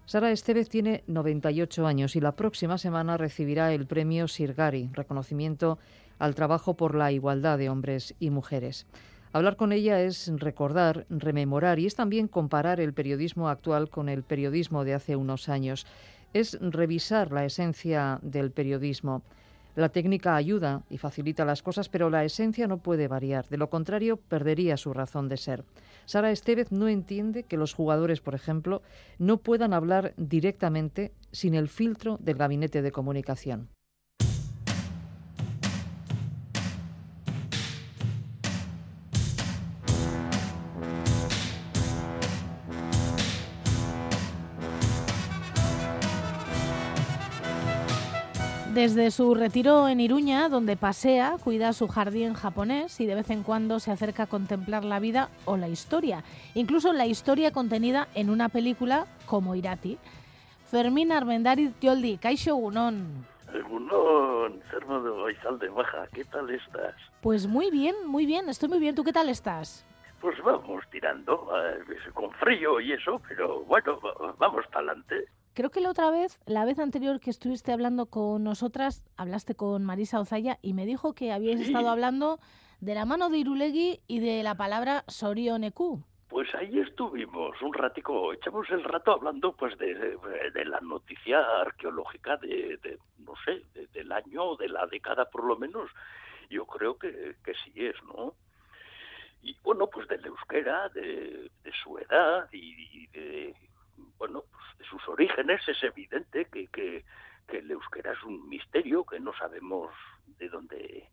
[0.05, 5.79] Sara Estevez tiene 98 años y la próxima semana recibirá el premio Sirgari, reconocimiento
[6.19, 8.85] al trabajo por la igualdad de hombres y mujeres.
[9.33, 14.23] Hablar con ella es recordar, rememorar y es también comparar el periodismo actual con el
[14.23, 15.85] periodismo de hace unos años.
[16.33, 19.21] Es revisar la esencia del periodismo.
[19.75, 23.47] La técnica ayuda y facilita las cosas, pero la esencia no puede variar.
[23.47, 25.65] De lo contrario, perdería su razón de ser.
[26.05, 28.81] Sara Estevez no entiende que los jugadores, por ejemplo,
[29.19, 33.69] no puedan hablar directamente sin el filtro del gabinete de comunicación.
[48.77, 53.41] Desde su retiro en Iruña, donde pasea, cuida su jardín japonés y de vez en
[53.41, 58.29] cuando se acerca a contemplar la vida o la historia, incluso la historia contenida en
[58.29, 59.97] una película como Irati.
[60.69, 63.25] Fermín Armendariz Yoldi, Kaixo Gunón.
[63.51, 65.01] Egunon, Sermo
[65.57, 66.93] de Baja, ¿qué tal estás?
[67.21, 68.93] Pues muy bien, muy bien, estoy muy bien.
[68.93, 69.87] ¿Tú qué tal estás?
[70.21, 75.25] Pues vamos tirando, eh, con frío y eso, pero bueno, va- vamos para adelante.
[75.57, 79.83] Creo que la otra vez, la vez anterior que estuviste hablando con nosotras, hablaste con
[79.83, 81.65] Marisa Ozaya y me dijo que habíais Sí.
[81.65, 82.37] estado hablando
[82.79, 86.03] de la mano de Irulegui y de la palabra Sorioneku.
[86.29, 91.39] Pues ahí estuvimos un ratico, echamos el rato hablando pues de, de- de la noticia
[91.61, 95.89] arqueológica de, de, no sé, de- del año, de la década por lo menos.
[96.51, 98.35] Yo creo que, que sí es, ¿no?
[99.41, 103.55] Y bueno, pues del euskera, de, de su edad y, y de,
[104.17, 107.05] bueno, pues de sus orígenes, es evidente que, que,
[107.47, 109.91] que el euskera es un misterio, que no sabemos
[110.39, 111.09] de dónde,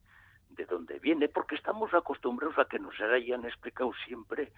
[0.50, 4.52] de dónde viene, porque estamos acostumbrados a que nos hayan explicado siempre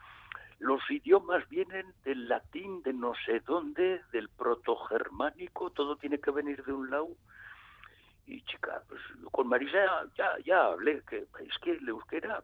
[0.59, 6.65] los idiomas vienen del latín, de no sé dónde, del protogermánico, todo tiene que venir
[6.65, 7.09] de un lado.
[8.27, 9.01] Y chica, pues
[9.31, 12.43] con Marisa ya, ya hablé, que es que el euskera,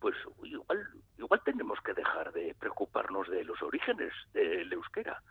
[0.00, 0.86] pues igual,
[1.18, 5.22] igual tenemos que dejar de preocuparnos de los orígenes del euskera,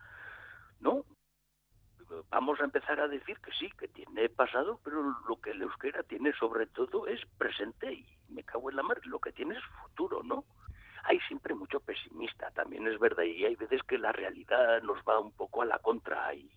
[0.80, 1.06] ¿no?
[2.30, 6.04] vamos a empezar a decir que sí, que tiene pasado, pero lo que el euskera
[6.04, 9.64] tiene sobre todo es presente y me cago en la mar, lo que tiene es
[9.82, 10.46] futuro, ¿no?
[11.04, 15.20] Hay siempre mucho pesimista, también es verdad, y hay veces que la realidad nos va
[15.20, 16.50] un poco a la contra y,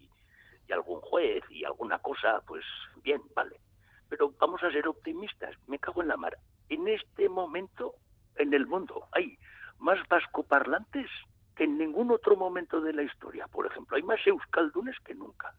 [0.67, 2.65] y algún juez y alguna cosa, pues
[3.03, 3.61] bien, vale.
[4.09, 6.39] Pero vamos a ser optimistas, me cago en la mar.
[6.69, 7.95] En este momento,
[8.37, 9.39] en el mundo, hay
[9.79, 11.09] más vascoparlantes
[11.57, 13.47] que en ningún otro momento de la historia.
[13.49, 15.55] Por ejemplo, hay más euskaldunes que nunca.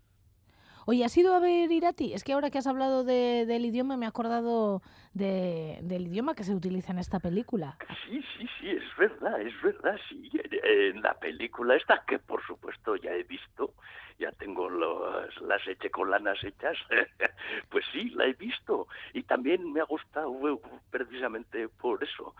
[0.91, 2.15] Oye, ¿has ido a ver Irati?
[2.15, 4.81] Es que ahora que has hablado de- del idioma me he acordado
[5.13, 7.77] de- del idioma que se utiliza en esta película.
[8.07, 10.31] Sí, sí, sí, es verdad, es verdad, sí.
[10.63, 13.75] En, la película esta, que por supuesto ya he visto,
[14.17, 16.75] ya tengo las echecolanas hechas,
[17.69, 18.87] pues sí, la he visto.
[19.13, 20.59] Y también me ha gustado eh,
[20.89, 22.33] precisamente por eso.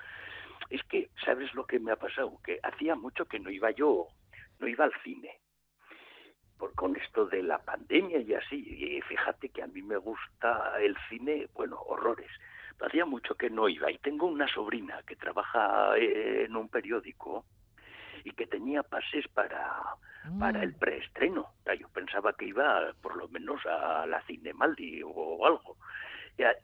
[0.71, 2.39] Es que, ¿sabes lo que me ha pasado?
[2.43, 4.07] Que hacía mucho que no iba yo,
[4.57, 5.37] no iba al cine.
[6.59, 8.57] Por, con esto de la pandemia y así.
[8.57, 12.29] Y fíjate que a mí me gusta el cine, bueno, horrores.
[12.79, 13.91] Hacía mucho que no iba.
[13.91, 17.45] Y tengo una sobrina que trabaja eh, en un periódico
[18.23, 19.81] y que tenía pases para,
[20.39, 21.41] para el preestreno.
[21.41, 25.77] O sea, yo pensaba que iba por lo menos a la Cinemaldi o algo.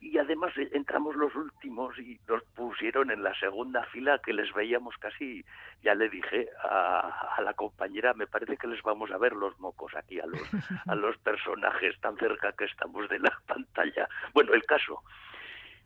[0.00, 4.50] Y, además eh, entramos los últimos y nos pusieron en la segunda fila que les
[4.54, 5.44] veíamos casi,
[5.82, 9.58] ya le dije a, a la compañera, me parece que les vamos a ver los
[9.60, 10.40] mocos aquí a los,
[10.86, 14.08] a los personajes tan cerca que estamos de la pantalla.
[14.32, 15.02] Bueno, el caso,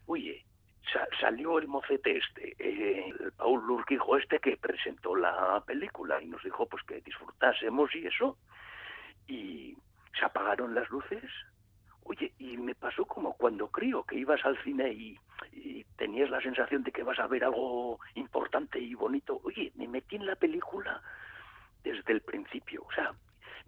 [0.07, 0.45] oye,
[0.93, 6.27] sa- salió el mocete este, eh, el Paul Lurquijo este que presentó la película y
[6.29, 8.39] nos dijo pues que disfrutásemos y eso,
[9.27, 9.77] y
[10.17, 11.25] se apagaron las luces.
[12.05, 15.19] Oye, y me pasó como cuando crío, que ibas al cine y,
[15.97, 19.39] tenías la sensación de que vas a ver algo importante y bonito.
[19.45, 21.03] Oye, me metí en la película
[21.85, 22.85] desde el principio.
[22.89, 23.13] O sea,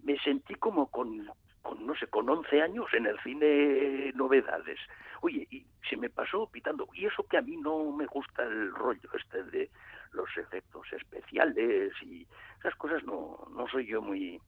[0.01, 1.29] me sentí como con,
[1.61, 4.79] con no sé, con 11 años en el cine novedades.
[5.21, 6.89] Oye, y se me pasó pitando.
[6.95, 9.69] Y eso que a mí no me gusta el rollo este de
[10.13, 12.25] los efectos especiales y
[12.59, 14.41] esas cosas no, no soy yo muy...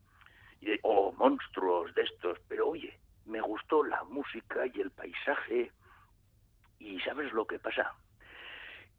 [0.81, 5.71] o monstruos de estos, pero oye, me gustó la música y el paisaje.
[6.79, 7.93] Y ¿sabes lo que pasa?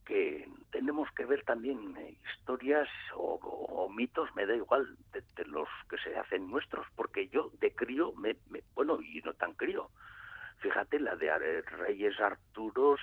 [0.05, 5.45] que tenemos que ver también eh, historias o, o mitos, me da igual, de, de
[5.47, 9.55] los que se hacen nuestros, porque yo de crío, me, me- bueno, y no tan
[9.55, 9.91] crío,
[10.59, 13.01] fíjate la de Reyes Arturos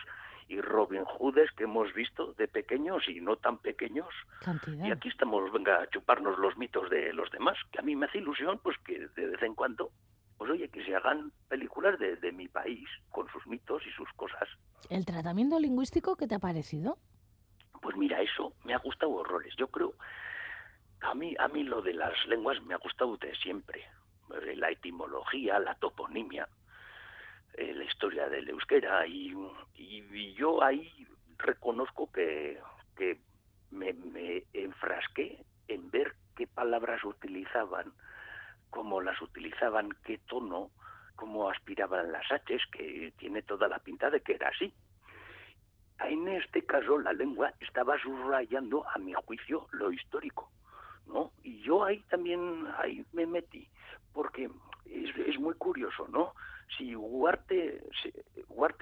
[0.47, 4.07] y Robin Hoodes que hemos visto de pequeños y no tan pequeños.
[4.39, 4.85] Cantidad.
[4.85, 8.05] Y aquí estamos, venga, a chuparnos los mitos de los demás, que a mí me
[8.05, 9.91] hace ilusión, pues que de vez en cuando,
[10.37, 14.09] pues oye, que se hagan películas de, de mi país, con sus mitos y sus
[14.15, 14.47] cosas.
[14.89, 16.97] ¿El tratamiento lingüístico qué te ha parecido?
[17.81, 19.53] Pues mira, eso me ha gustado horrores.
[19.57, 19.93] Yo creo,
[21.01, 23.81] a mí, a mí lo de las lenguas me ha gustado de siempre.
[24.41, 26.47] Eh, La etimología, la toponimia,
[27.55, 29.05] eh, la historia del euskera.
[29.07, 29.33] Y,
[29.75, 30.89] y- y yo ahí
[31.37, 32.59] reconozco que,
[32.95, 33.19] que
[33.71, 37.91] me, me enfrasqué en ver qué palabras utilizaban,
[38.73, 40.71] cómo las utilizaban, qué tono,
[41.15, 44.73] cómo aspiraban las H's, que tiene toda la pinta de que era así.
[45.99, 50.51] En este caso, la lengua estaba subrayando, a mi juicio, lo histórico,
[51.05, 51.31] ¿no?
[51.43, 53.69] Y yo ahí también ahí me metí,
[54.11, 54.49] porque
[54.85, 56.33] es, muy curioso, ¿no?
[56.75, 58.11] Si Huarte, si-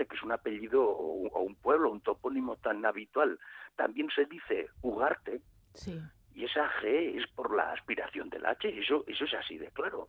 [0.05, 3.37] que es un apellido o, o un pueblo, un topónimo tan habitual,
[3.75, 5.41] también se dice Ugarte,
[5.73, 5.99] Sí.
[6.35, 10.07] Y esa G es por la aspiración del H, eso, eso es así de claro.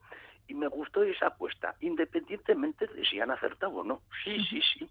[0.48, 4.02] Y me gustó esa apuesta, independientemente de si han acertado o no.
[4.24, 4.88] Sí, sí, sí.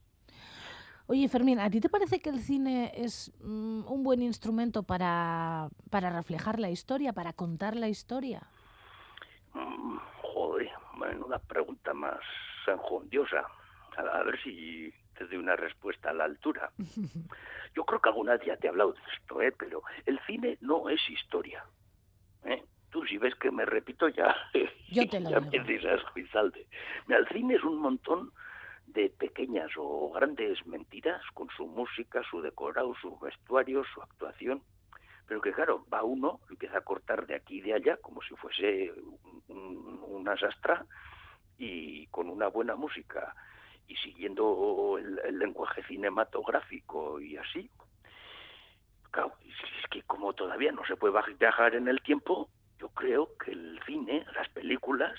[1.08, 5.68] Oye, Fermín, ¿a ti te parece que el cine es mm, un buen instrumento para,
[5.90, 8.44] para reflejar la historia, para contar la historia?
[9.54, 12.22] Mm, Joder, menuda pregunta más
[12.66, 13.46] enjundiosa.
[13.98, 14.94] A, a ver si
[15.30, 16.72] doy una respuesta a la altura.
[17.76, 19.54] Yo creo que alguna vez ya te he hablado de esto, ¿eh?
[19.58, 21.64] pero el cine no es historia.
[22.44, 22.64] ¿eh?
[22.90, 24.36] Tú si ves que me repito ya,
[24.90, 26.02] Yo te lo ya me dices.
[27.08, 28.32] Mira, el cine es un montón
[28.88, 34.62] de pequeñas o grandes mentiras con su música, su decorado, su vestuario, su actuación.
[35.28, 38.36] Pero que claro, va uno, empieza a cortar de aquí y de allá como si
[38.36, 40.86] fuese un- un- una sastra
[41.58, 43.34] y con una buena música
[43.88, 47.70] y siguiendo el, el lenguaje cinematográfico y así.
[49.12, 53.52] Claro, es que como todavía no se puede viajar en el tiempo, yo creo que
[53.52, 55.14] el cine, las películas,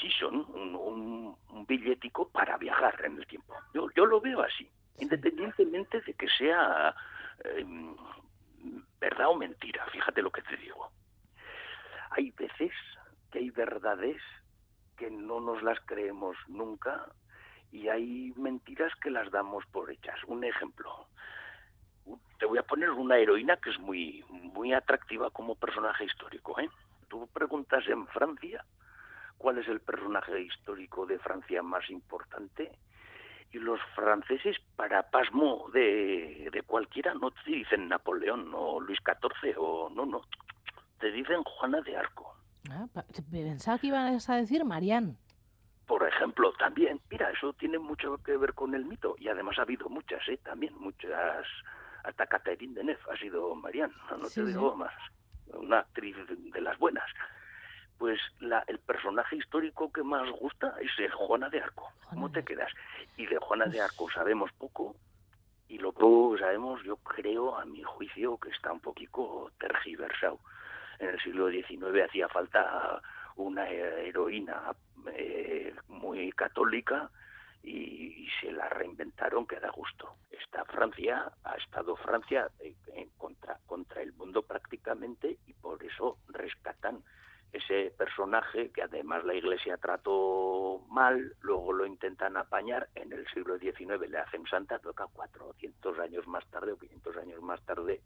[0.00, 3.54] sí son un, un- un billetico para viajar en el tiempo.
[3.74, 6.94] Yo, yo lo veo así, independientemente de que sea
[7.44, 7.64] eh,
[9.00, 10.90] verdad o mentira, fíjate lo que te digo.
[12.10, 12.72] Hay veces
[13.30, 14.20] que hay verdades
[14.96, 17.06] que no nos las creemos nunca
[17.72, 20.16] y hay mentiras que las damos por hechas.
[20.26, 21.06] Un ejemplo,
[22.38, 26.58] te voy a poner una heroína que es muy, muy atractiva como personaje histórico.
[26.60, 26.68] ¿eh?
[27.08, 28.64] Tú preguntas en Francia
[29.38, 32.72] cuál es el personaje histórico de Francia más importante
[33.52, 39.56] y los franceses, para pasmo de, de cualquiera, no te dicen Napoleón o Luis XIV
[39.58, 40.22] o no, no,
[41.00, 42.36] te dicen Juana de Arco.
[42.70, 42.86] Ah,
[43.30, 45.16] pensaba que ibas a decir Marianne.
[45.90, 49.62] Por ejemplo, también, mira, eso tiene mucho que ver con el mito y además ha
[49.62, 50.36] habido muchas, ¿eh?
[50.36, 51.44] También muchas,
[52.04, 54.52] hasta Catherine Deneuve ha sido Marianne, no, No Sí, te sí.
[54.52, 54.94] digo más,
[55.52, 57.10] una actriz de, de las buenas.
[57.98, 61.90] Pues la, el personaje histórico que más gusta es el Juana de Arco.
[62.08, 62.72] ¿Cómo te quedas?
[63.16, 64.94] Y de Juana de Arco sabemos poco
[65.66, 70.38] y lo poco que sabemos, yo creo, a mi juicio, que está un poquito tergiversado.
[71.00, 73.02] En el siglo XIX hacía falta
[73.36, 74.74] una heroína
[75.14, 77.10] eh, muy católica
[77.62, 80.14] y, se la reinventaron que da gusto.
[80.30, 87.02] Esta Francia ha estado Francia en contra, contra el mundo prácticamente y por eso rescatan
[87.52, 93.58] ese personaje que además la Iglesia trató mal, luego lo intentan apañar, en el siglo
[93.58, 98.00] XIX le hacen santa, toca 400 años más tarde o 500 años más tarde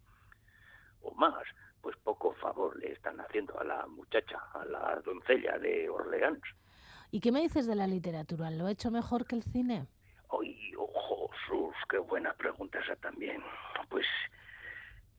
[1.05, 1.44] o más,
[1.80, 6.42] pues poco favor le están haciendo a la muchacha, a la doncella de Orleans.
[7.11, 8.50] ¿Y qué me dices de la literatura?
[8.50, 9.86] ¿Lo ha hecho mejor que el cine?
[10.30, 13.42] Ay, ojo, sus, qué buena pregunta esa también.
[13.88, 14.07] Pues,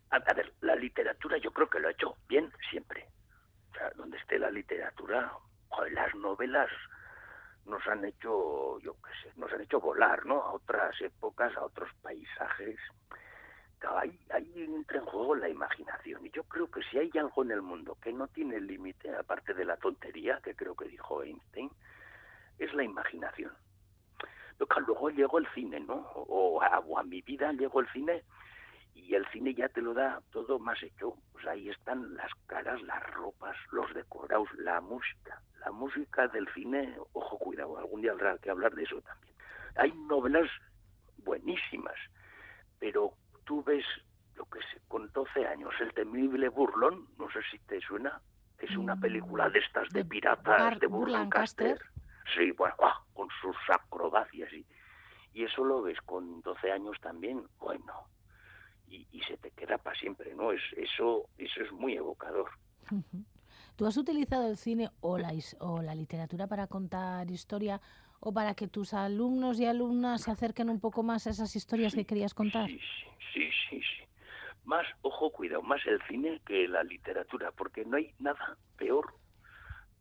[0.10, 3.08] a, a ver, la literatura yo creo que lo ha hecho bien siempre.
[3.72, 5.32] O sea, donde esté la literatura,
[5.70, 6.70] joder, las novelas
[7.66, 10.42] nos han hecho, yo qué sé, nos han hecho volar, ¿no?
[10.42, 12.78] A otras épocas, a otros paisajes.
[13.86, 16.26] Ahí, ahí entra en juego la imaginación.
[16.26, 19.54] Y yo creo que si hay algo en el mundo que no tiene límite, aparte
[19.54, 21.70] de la tontería, que creo que dijo Einstein,
[22.60, 23.52] es la imaginación.
[24.58, 25.96] Claro, luego llegó el cine, ¿no?
[26.16, 28.24] O a, o a mi vida llegó el cine
[28.94, 31.16] y el cine ya te lo da todo más hecho.
[31.34, 35.42] Pues ahí están las caras, las ropas, los decorados, la música.
[35.60, 39.36] La música del cine, ojo, cuidado, algún día habrá que hablar de eso también.
[39.76, 40.50] Hay novelas
[41.18, 41.96] buenísimas,
[42.80, 43.14] pero
[43.46, 43.86] tú ves,
[44.36, 48.22] yo qué sé, con 12 años, El temible burlón, no sé si te suena,
[48.60, 51.68] es una película de estas de piratas Bar- de Burlancaster.
[51.78, 51.92] Burlancaster.
[52.36, 53.02] Sí, bueno, ¡ah!
[53.14, 54.66] con sus acrobacias y,
[55.34, 57.94] y eso lo ves con 12 años también, bueno,
[58.88, 60.52] y, y se te queda para siempre, ¿no?
[60.52, 62.50] Es, eso, eso es muy evocador.
[63.76, 67.82] ¿Tú has utilizado el cine o la, o la literatura para contar historia
[68.26, 71.94] o para que tus alumnos y alumnas se acerquen un poco más a esas historias
[71.94, 72.68] que querías contar?
[72.68, 72.80] Sí,
[73.32, 74.04] sí, sí, sí.
[74.64, 79.14] Más, ojo, cuidado, más el cine que la literatura, porque no hay nada peor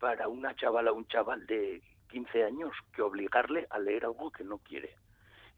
[0.00, 4.42] para una chavala o un chaval de 15 años que obligarle a leer algo que
[4.42, 4.96] no quiere.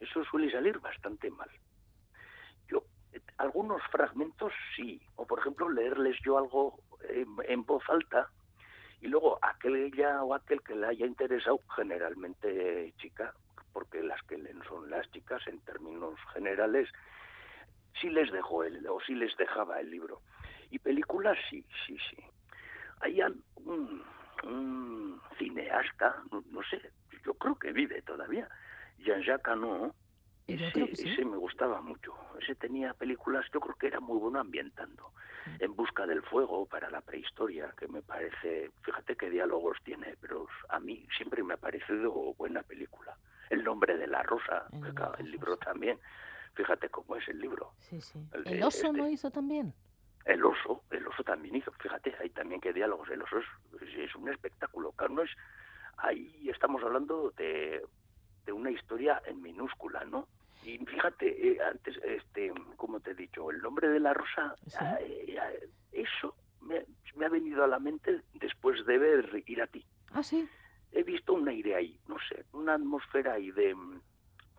[0.01, 1.49] Eso suele salir bastante mal.
[2.69, 8.29] Yo, eh, algunos fragmentos sí, o por ejemplo leerles yo algo en, en voz alta
[9.01, 13.33] y luego aquella o aquel que le haya interesado, generalmente chica,
[13.73, 16.89] porque las que leen son las chicas en términos generales,
[18.01, 20.23] sí les dejó el, o sí les dejaba el libro.
[20.71, 22.17] Y películas sí, sí, sí.
[23.01, 24.03] Hay un,
[24.45, 26.81] un cineasta, no, sé,
[27.25, 28.49] yo creo que vive todavía,
[28.99, 29.57] Jean-Jacques
[30.49, 31.09] Yo creo que sí.
[31.09, 32.15] ese me gustaba mucho.
[32.41, 35.13] Ese tenía películas, yo creo que era muy bueno ambientando.
[35.61, 40.47] En busca del fuego para la prehistoria, que me parece, fíjate qué diálogos tiene, pero
[40.69, 43.17] a mí siempre me ha parecido buena película.
[43.51, 45.99] El nombre de la rosa, que claro, el libro también.
[46.55, 47.73] Fíjate cómo es el libro.
[47.81, 48.19] Sí, sí.
[48.33, 48.99] El de ¿El oso este.
[48.99, 49.73] no hizo también?
[50.25, 53.45] El oso, el oso también hizo, fíjate, hay también que diálogos, el oso es,
[53.99, 55.31] es- un espectáculo, no es,
[55.99, 57.85] ahí estamos hablando de,
[58.45, 60.27] de una historia en minúscula, ¿no?
[60.67, 64.57] Y fíjate, eh, antes, este, como te he dicho, el nombre de la rosa,
[64.99, 69.69] eh, eh, eso me, me ha venido a la mente después de ver Ir a
[69.69, 69.87] ti.
[70.11, 70.49] Ah, sí.
[70.91, 74.01] He visto un aire ahí, no sé, una atmósfera ahí de, mm,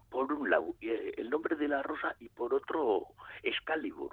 [0.09, 3.07] por un lado, eh, el nombre de la rosa y por otro,
[3.43, 4.11] Excalibur.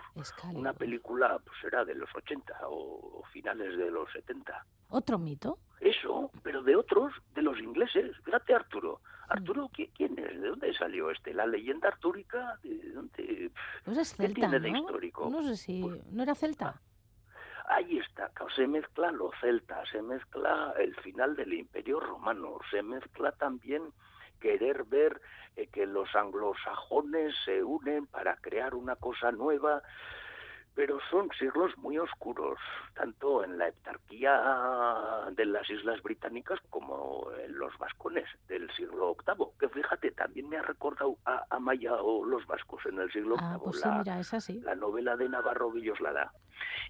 [0.52, 4.66] Una película, pues era de los 80 o finales de los 70.
[4.88, 5.58] ¿Otro mito?
[5.78, 8.16] Eso, pero de otros, de los ingleses.
[8.24, 9.00] Fíjate, Arturo.
[9.28, 10.40] Arturo, ¿qui- ¿quién es?
[10.40, 11.32] ¿De dónde salió este?
[11.34, 12.58] ¿La leyenda artúrica?
[12.62, 13.50] ¿De dónde?
[13.84, 14.78] Pues es ¿Qué celta, tiene de ¿no?
[14.78, 15.28] histórico?
[15.30, 15.84] No sé si...
[16.10, 16.80] ¿No era celta?
[17.66, 23.32] Ahí está, se mezcla lo celta, se mezcla el final del Imperio Romano, se mezcla
[23.32, 23.82] también
[24.38, 25.18] querer ver
[25.56, 29.82] eh, que los anglosajones se unen para crear una cosa nueva.
[30.74, 32.58] Pero son siglos muy oscuros,
[32.94, 34.32] tanto en la heptarquía
[35.32, 40.56] de las Islas Británicas como en los vascones del siglo VIII, que fíjate, también me
[40.56, 43.88] ha recordado a, a Maya o los vascos en el siglo Ah, VIII, pues sí,
[43.88, 44.60] la, mira, es así.
[44.60, 46.32] la novela de Navarro Villoslada.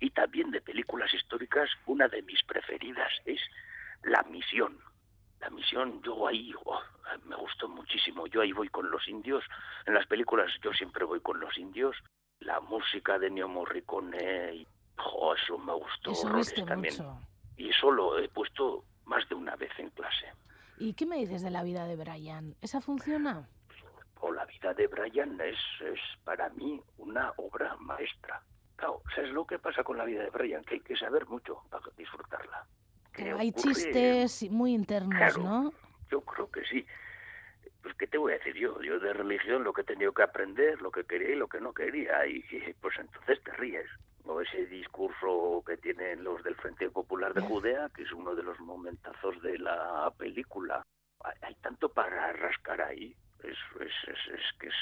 [0.00, 3.40] Y también de películas históricas, una de mis preferidas es
[4.02, 4.78] La Misión.
[5.40, 6.80] La Misión, yo ahí oh,
[7.26, 8.26] me gustó muchísimo.
[8.28, 9.44] Yo ahí voy con los indios.
[9.86, 11.96] En las películas yo siempre voy con los indios.
[12.44, 14.66] La música de Neo Morricone, y,
[14.96, 16.94] jo, eso me gustó Eso horrores viste también.
[16.94, 17.18] mucho.
[17.56, 20.26] Y eso lo he puesto más de una vez en clase.
[20.78, 22.54] ¿Y qué me dices de la vida de Brian?
[22.60, 23.48] ¿Esa funciona?
[24.20, 28.40] o la vida de Brian es, es para mí una obra maestra.
[28.74, 30.64] Claro, ¿sabes lo que pasa con la vida de Brian?
[30.64, 32.64] Que hay que saber mucho para disfrutarla.
[33.12, 35.42] Que Que hay ocurre- chistes muy internos, Claro.
[35.42, 35.72] ¿no?
[36.10, 36.86] Yo creo que sí.
[37.84, 38.80] Pues, ¿qué te voy a decir yo?
[38.80, 41.60] Yo de religión lo que he tenido que aprender, lo que quería y lo que
[41.60, 42.26] no quería.
[42.26, 42.42] Y,
[42.80, 43.86] pues entonces te ríes.
[44.24, 48.42] O ese discurso que tienen los del Frente Popular de Judea, que es uno de
[48.42, 50.82] los momentazos de la película.
[51.24, 53.14] Hay, hay tanto para rascar ahí.
[53.42, 54.74] Es, es, es, es que es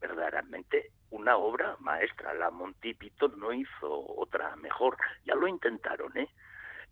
[0.00, 2.32] verdaderamente una obra maestra.
[2.32, 4.96] La Monty Python no hizo otra mejor.
[5.26, 6.30] Ya lo intentaron, ¿eh?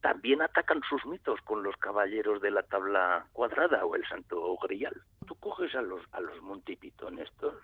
[0.05, 4.93] También atacan sus mitos con los caballeros de la tabla cuadrada o el santo grial.
[5.27, 7.55] Tú coges a los, a los Monty Python estos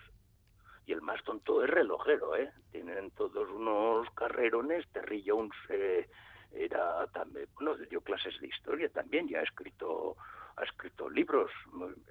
[0.87, 2.51] y el más tonto es relojero, ¿eh?
[2.73, 4.89] Tienen todos unos carrerones.
[4.91, 6.09] Terry Jones eh,
[6.53, 10.17] era también, bueno, dio clases de historia también, ya ha escrito
[10.57, 11.51] ha escrito libros.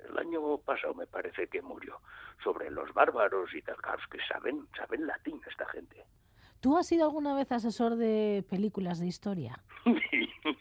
[0.08, 2.02] El año pasado me parece que murió
[2.44, 3.78] sobre los bárbaros y tal.
[4.12, 6.06] Que saben, saben latín esta gente.
[6.62, 9.64] ¿Tú has sido alguna vez asesor de películas de historia?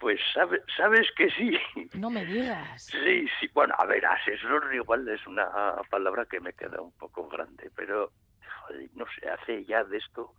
[0.00, 1.58] Pues sabe- sabes que sí.
[1.94, 2.84] No me digas.
[2.84, 3.48] Sí, sí.
[3.52, 5.50] Bueno, a ver, asesor igual es una
[5.90, 8.12] palabra que me queda un poco grande, pero
[8.68, 10.34] joder, no sé, hace ya de esto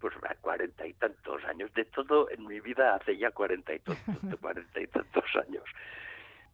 [0.00, 1.70] pues cuarenta y tantos años.
[1.74, 4.04] De todo en mi vida hace ya cuarenta y, tantos,
[4.40, 5.64] cuarenta y tantos años.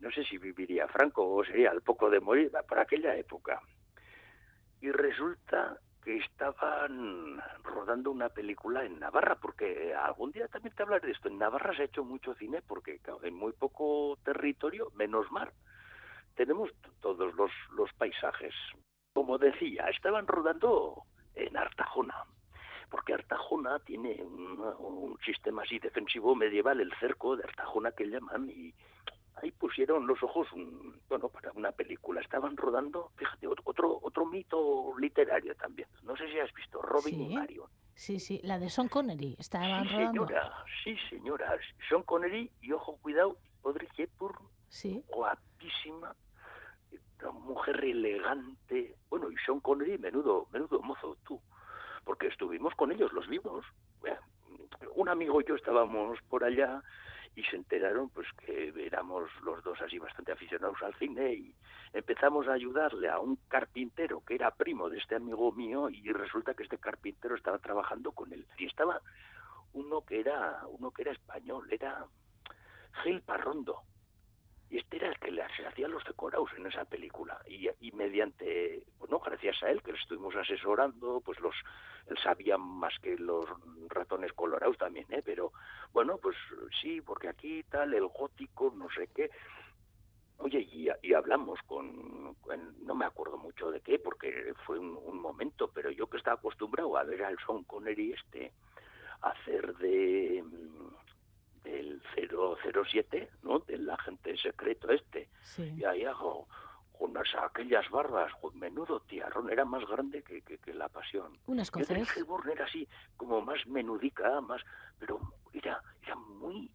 [0.00, 3.60] No sé si viviría Franco o sería al poco de morir por aquella época.
[4.80, 11.06] Y resulta que estaban rodando una película en Navarra, porque algún día también te hablaré
[11.06, 11.28] de esto.
[11.28, 15.52] En Navarra se ha hecho mucho cine porque en muy poco territorio, menos mar,
[16.34, 18.54] tenemos todos los, los paisajes.
[19.14, 22.24] Como decía, estaban rodando en Artajona,
[22.90, 28.50] porque Artajona tiene un, un sistema así defensivo medieval, el cerco de Artajona que llaman,
[28.50, 28.74] y
[29.42, 32.20] ahí pusieron los ojos, un- bueno, para una película.
[32.20, 35.88] Estaban rodando, fíjate, ot- otro otro mito literario también.
[36.02, 37.34] No sé si has visto Robin y Sí.
[37.34, 37.68] Marion.
[37.96, 39.36] Sí, sí, la de Sean Connery.
[39.38, 40.26] Estaban Sí, rodando.
[40.26, 41.56] señora, sí, señora.
[41.88, 45.02] Sean Connery y, ojo, cuidado, Audrey Hepburn, Sí.
[45.08, 46.14] guapísima,
[47.22, 48.96] una mujer elegante.
[49.08, 51.40] Bueno, y Sean Connery, menudo, menudo mozo, tú.
[52.04, 53.64] Porque estuvimos con ellos, los vimos.
[54.00, 54.18] Bueno,
[54.96, 56.82] Un amigo y yo estábamos por allá
[57.36, 61.54] y se enteraron pues que éramos los dos así bastante aficionados al cine y
[61.92, 66.54] empezamos a ayudarle a un carpintero que era primo de este amigo mío y resulta
[66.54, 68.46] que este carpintero estaba trabajando con él.
[68.58, 69.00] Y estaba
[69.72, 72.06] uno que era uno que era español era
[73.02, 73.82] Gil Parrondo
[74.74, 77.40] y este era el que le se hacía los decorados en esa película.
[77.46, 81.54] Y, mediante bueno gracias a él que le estuvimos asesorando pues los
[82.08, 83.44] él sabía más que los
[83.88, 85.52] ratones colorados también eh pero
[85.92, 86.36] bueno pues
[86.82, 89.30] sí porque aquí tal el gótico no sé qué.
[90.38, 92.36] Oye, y, hablamos con,
[92.82, 96.96] no me acuerdo mucho de qué, porque fue un, momento, pero yo que estaba acostumbrado
[96.98, 98.52] a ver al Sean Connery este
[99.22, 100.42] hacer de
[101.64, 103.58] del 007, ¿no?
[103.60, 105.28] Del agente secreto este.
[105.76, 106.46] Y ahí hago
[106.96, 111.36] con las- aquellas barbas, con menudo tiarrón, era más grande que, que, que la pasión.
[111.46, 111.90] Un Y escocés.
[111.90, 112.86] Audrey Hepburn era así,
[113.16, 114.62] como más menudica, más,
[114.98, 115.18] pero
[115.52, 116.70] era, era muy,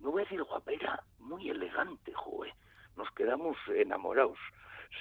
[0.00, 2.52] no voy a decir guapa, era muy elegante, joder.
[2.96, 4.38] Nos quedamos enamorados.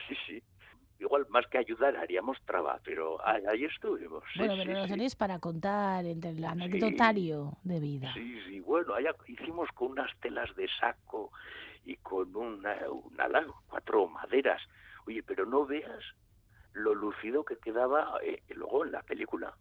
[0.07, 0.43] Sí, sí.
[0.99, 4.23] Igual más que ayudar haríamos traba, pero ahí, ahí estuvimos.
[4.31, 4.91] Sí, bueno, sí, pero lo sí.
[4.91, 8.13] tenéis para contar entre el anecdotario de vida.
[8.13, 11.31] Sí, sí, bueno, allá hicimos con unas telas de saco
[11.83, 14.61] y con una, una cuatro maderas.
[15.05, 16.03] Oye, pero no veas
[16.73, 19.53] lo lucido que quedaba eh, luego en la película.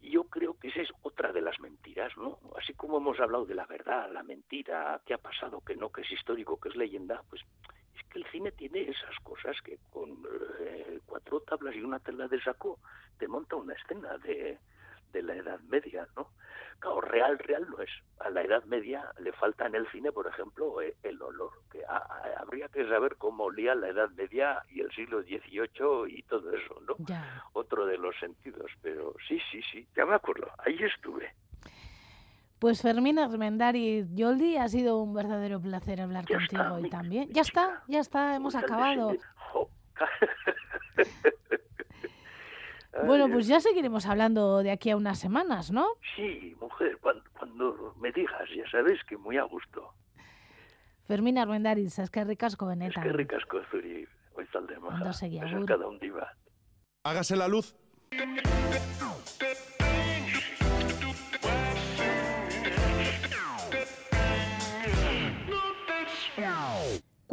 [0.00, 2.38] Y yo creo que esa es otra de las mentiras, ¿no?
[2.60, 6.02] Así como hemos hablado de la verdad, la mentira, qué ha pasado, que no, que
[6.02, 7.42] es histórico, que es leyenda, pues
[7.94, 10.10] es que el cine tiene esas cosas que con
[10.60, 12.80] eh, cuatro tablas y una tela de saco
[13.18, 14.58] te monta una escena de,
[15.12, 16.30] de la Edad Media, ¿no?
[16.80, 17.90] Claro, real, real no es.
[18.18, 21.52] A la Edad Media le falta en el cine, por ejemplo, eh, el olor.
[21.70, 26.06] Que a- a- habría que saber cómo olía la Edad Media y el siglo XVIII
[26.08, 26.96] y todo eso, ¿no?
[26.98, 27.42] Ya.
[27.52, 28.70] Otro de los sentidos.
[28.82, 30.50] Pero sí, sí, sí, ya me acuerdo.
[30.58, 31.32] Ahí estuve.
[32.64, 36.88] Pues Fermín Armendari Yoldi, ha sido un verdadero placer hablar Ya contigo está, y mi-
[36.88, 37.28] también.
[37.30, 39.12] Ya está, ya está, hemos Pues acabado.
[43.06, 45.86] Bueno, pues ya seguiremos hablando de aquí a unas semanas, ¿no?
[46.16, 49.92] Sí, mujer, cuando, cuando me digas, ya sabes que muy a gusto.
[51.06, 53.02] Fermín Armendari, es que ricasco benetan.
[53.02, 54.08] Qué ricasco zuri,
[54.80, 55.02] maja.
[55.02, 55.66] Ondo segi, Eso agur.
[55.66, 56.32] cada un diva.
[57.04, 57.76] Hágase la luz.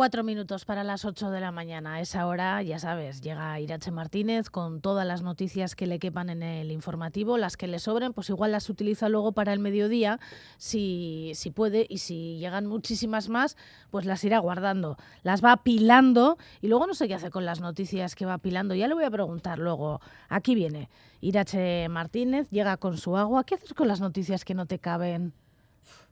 [0.01, 1.93] Cuatro minutos para las ocho de la mañana.
[1.93, 6.31] A esa hora, ya sabes, llega Irache Martínez con todas las noticias que le quepan
[6.31, 10.19] en el informativo, las que le sobren, pues igual las utiliza luego para el mediodía,
[10.57, 13.57] si, si puede, y si llegan muchísimas más,
[13.91, 14.97] pues las irá guardando.
[15.21, 18.73] Las va apilando y luego no sé qué hace con las noticias que va apilando.
[18.73, 20.01] Ya le voy a preguntar luego.
[20.29, 20.89] Aquí viene
[21.19, 23.43] Irache Martínez, llega con su agua.
[23.43, 25.35] ¿Qué haces con las noticias que no te caben?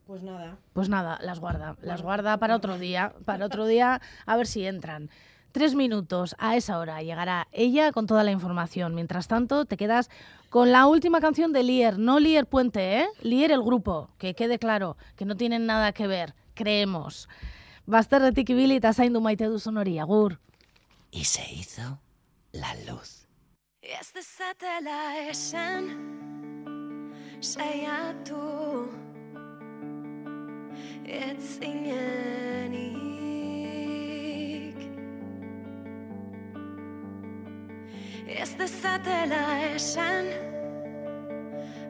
[0.09, 0.57] Pues nada.
[0.73, 4.65] Pues nada, las guarda, las guarda para otro día, para otro día, a ver si
[4.65, 5.11] entran.
[5.51, 8.95] Tres minutos, a esa hora llegará ella con toda la información.
[8.95, 10.09] Mientras tanto, te quedas
[10.49, 13.07] con la última canción de Lier, no Lier Puente, ¿eh?
[13.21, 17.29] Lier el grupo, que quede claro, que no tienen nada que ver, creemos.
[17.85, 20.39] Bazterretik ibili eta zaindu maite duzun hori, agur.
[21.11, 22.01] Y se hizo
[22.51, 23.27] la luz.
[23.83, 25.85] Ez dezatela esan
[27.41, 29.08] Saiatu
[31.05, 33.09] Ez zinenik
[38.39, 40.25] Ez dezatela esan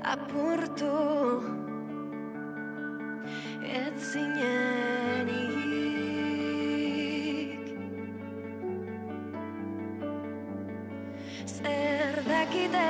[0.01, 1.43] Apurtu.
[3.61, 5.59] Ez zinenik
[11.45, 12.89] Zer dakite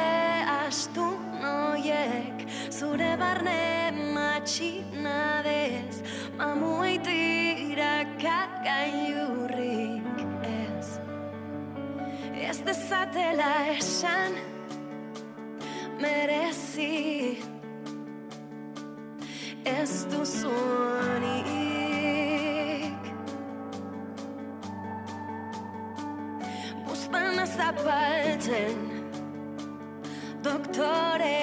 [0.68, 2.38] astu noiek
[2.70, 5.96] Zure barne matxinadez
[6.38, 10.88] Mamuaitira kagailurrik ez.
[12.50, 14.34] Ez dezatela esan
[16.02, 17.38] Merezi.
[19.66, 21.44] Ez duzunik
[26.86, 28.78] Buztana zapaltzen
[30.44, 31.39] Doktore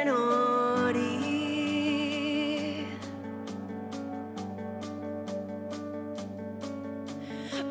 [0.00, 1.12] Zaren hori.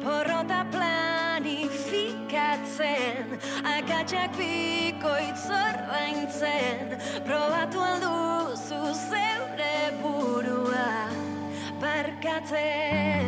[0.03, 3.25] Porrota planifikatzen
[3.65, 6.79] Akatsak bikoitz ordaintzen.
[7.25, 10.91] Probatu alduzu zeure burua
[11.81, 13.18] Barkatzen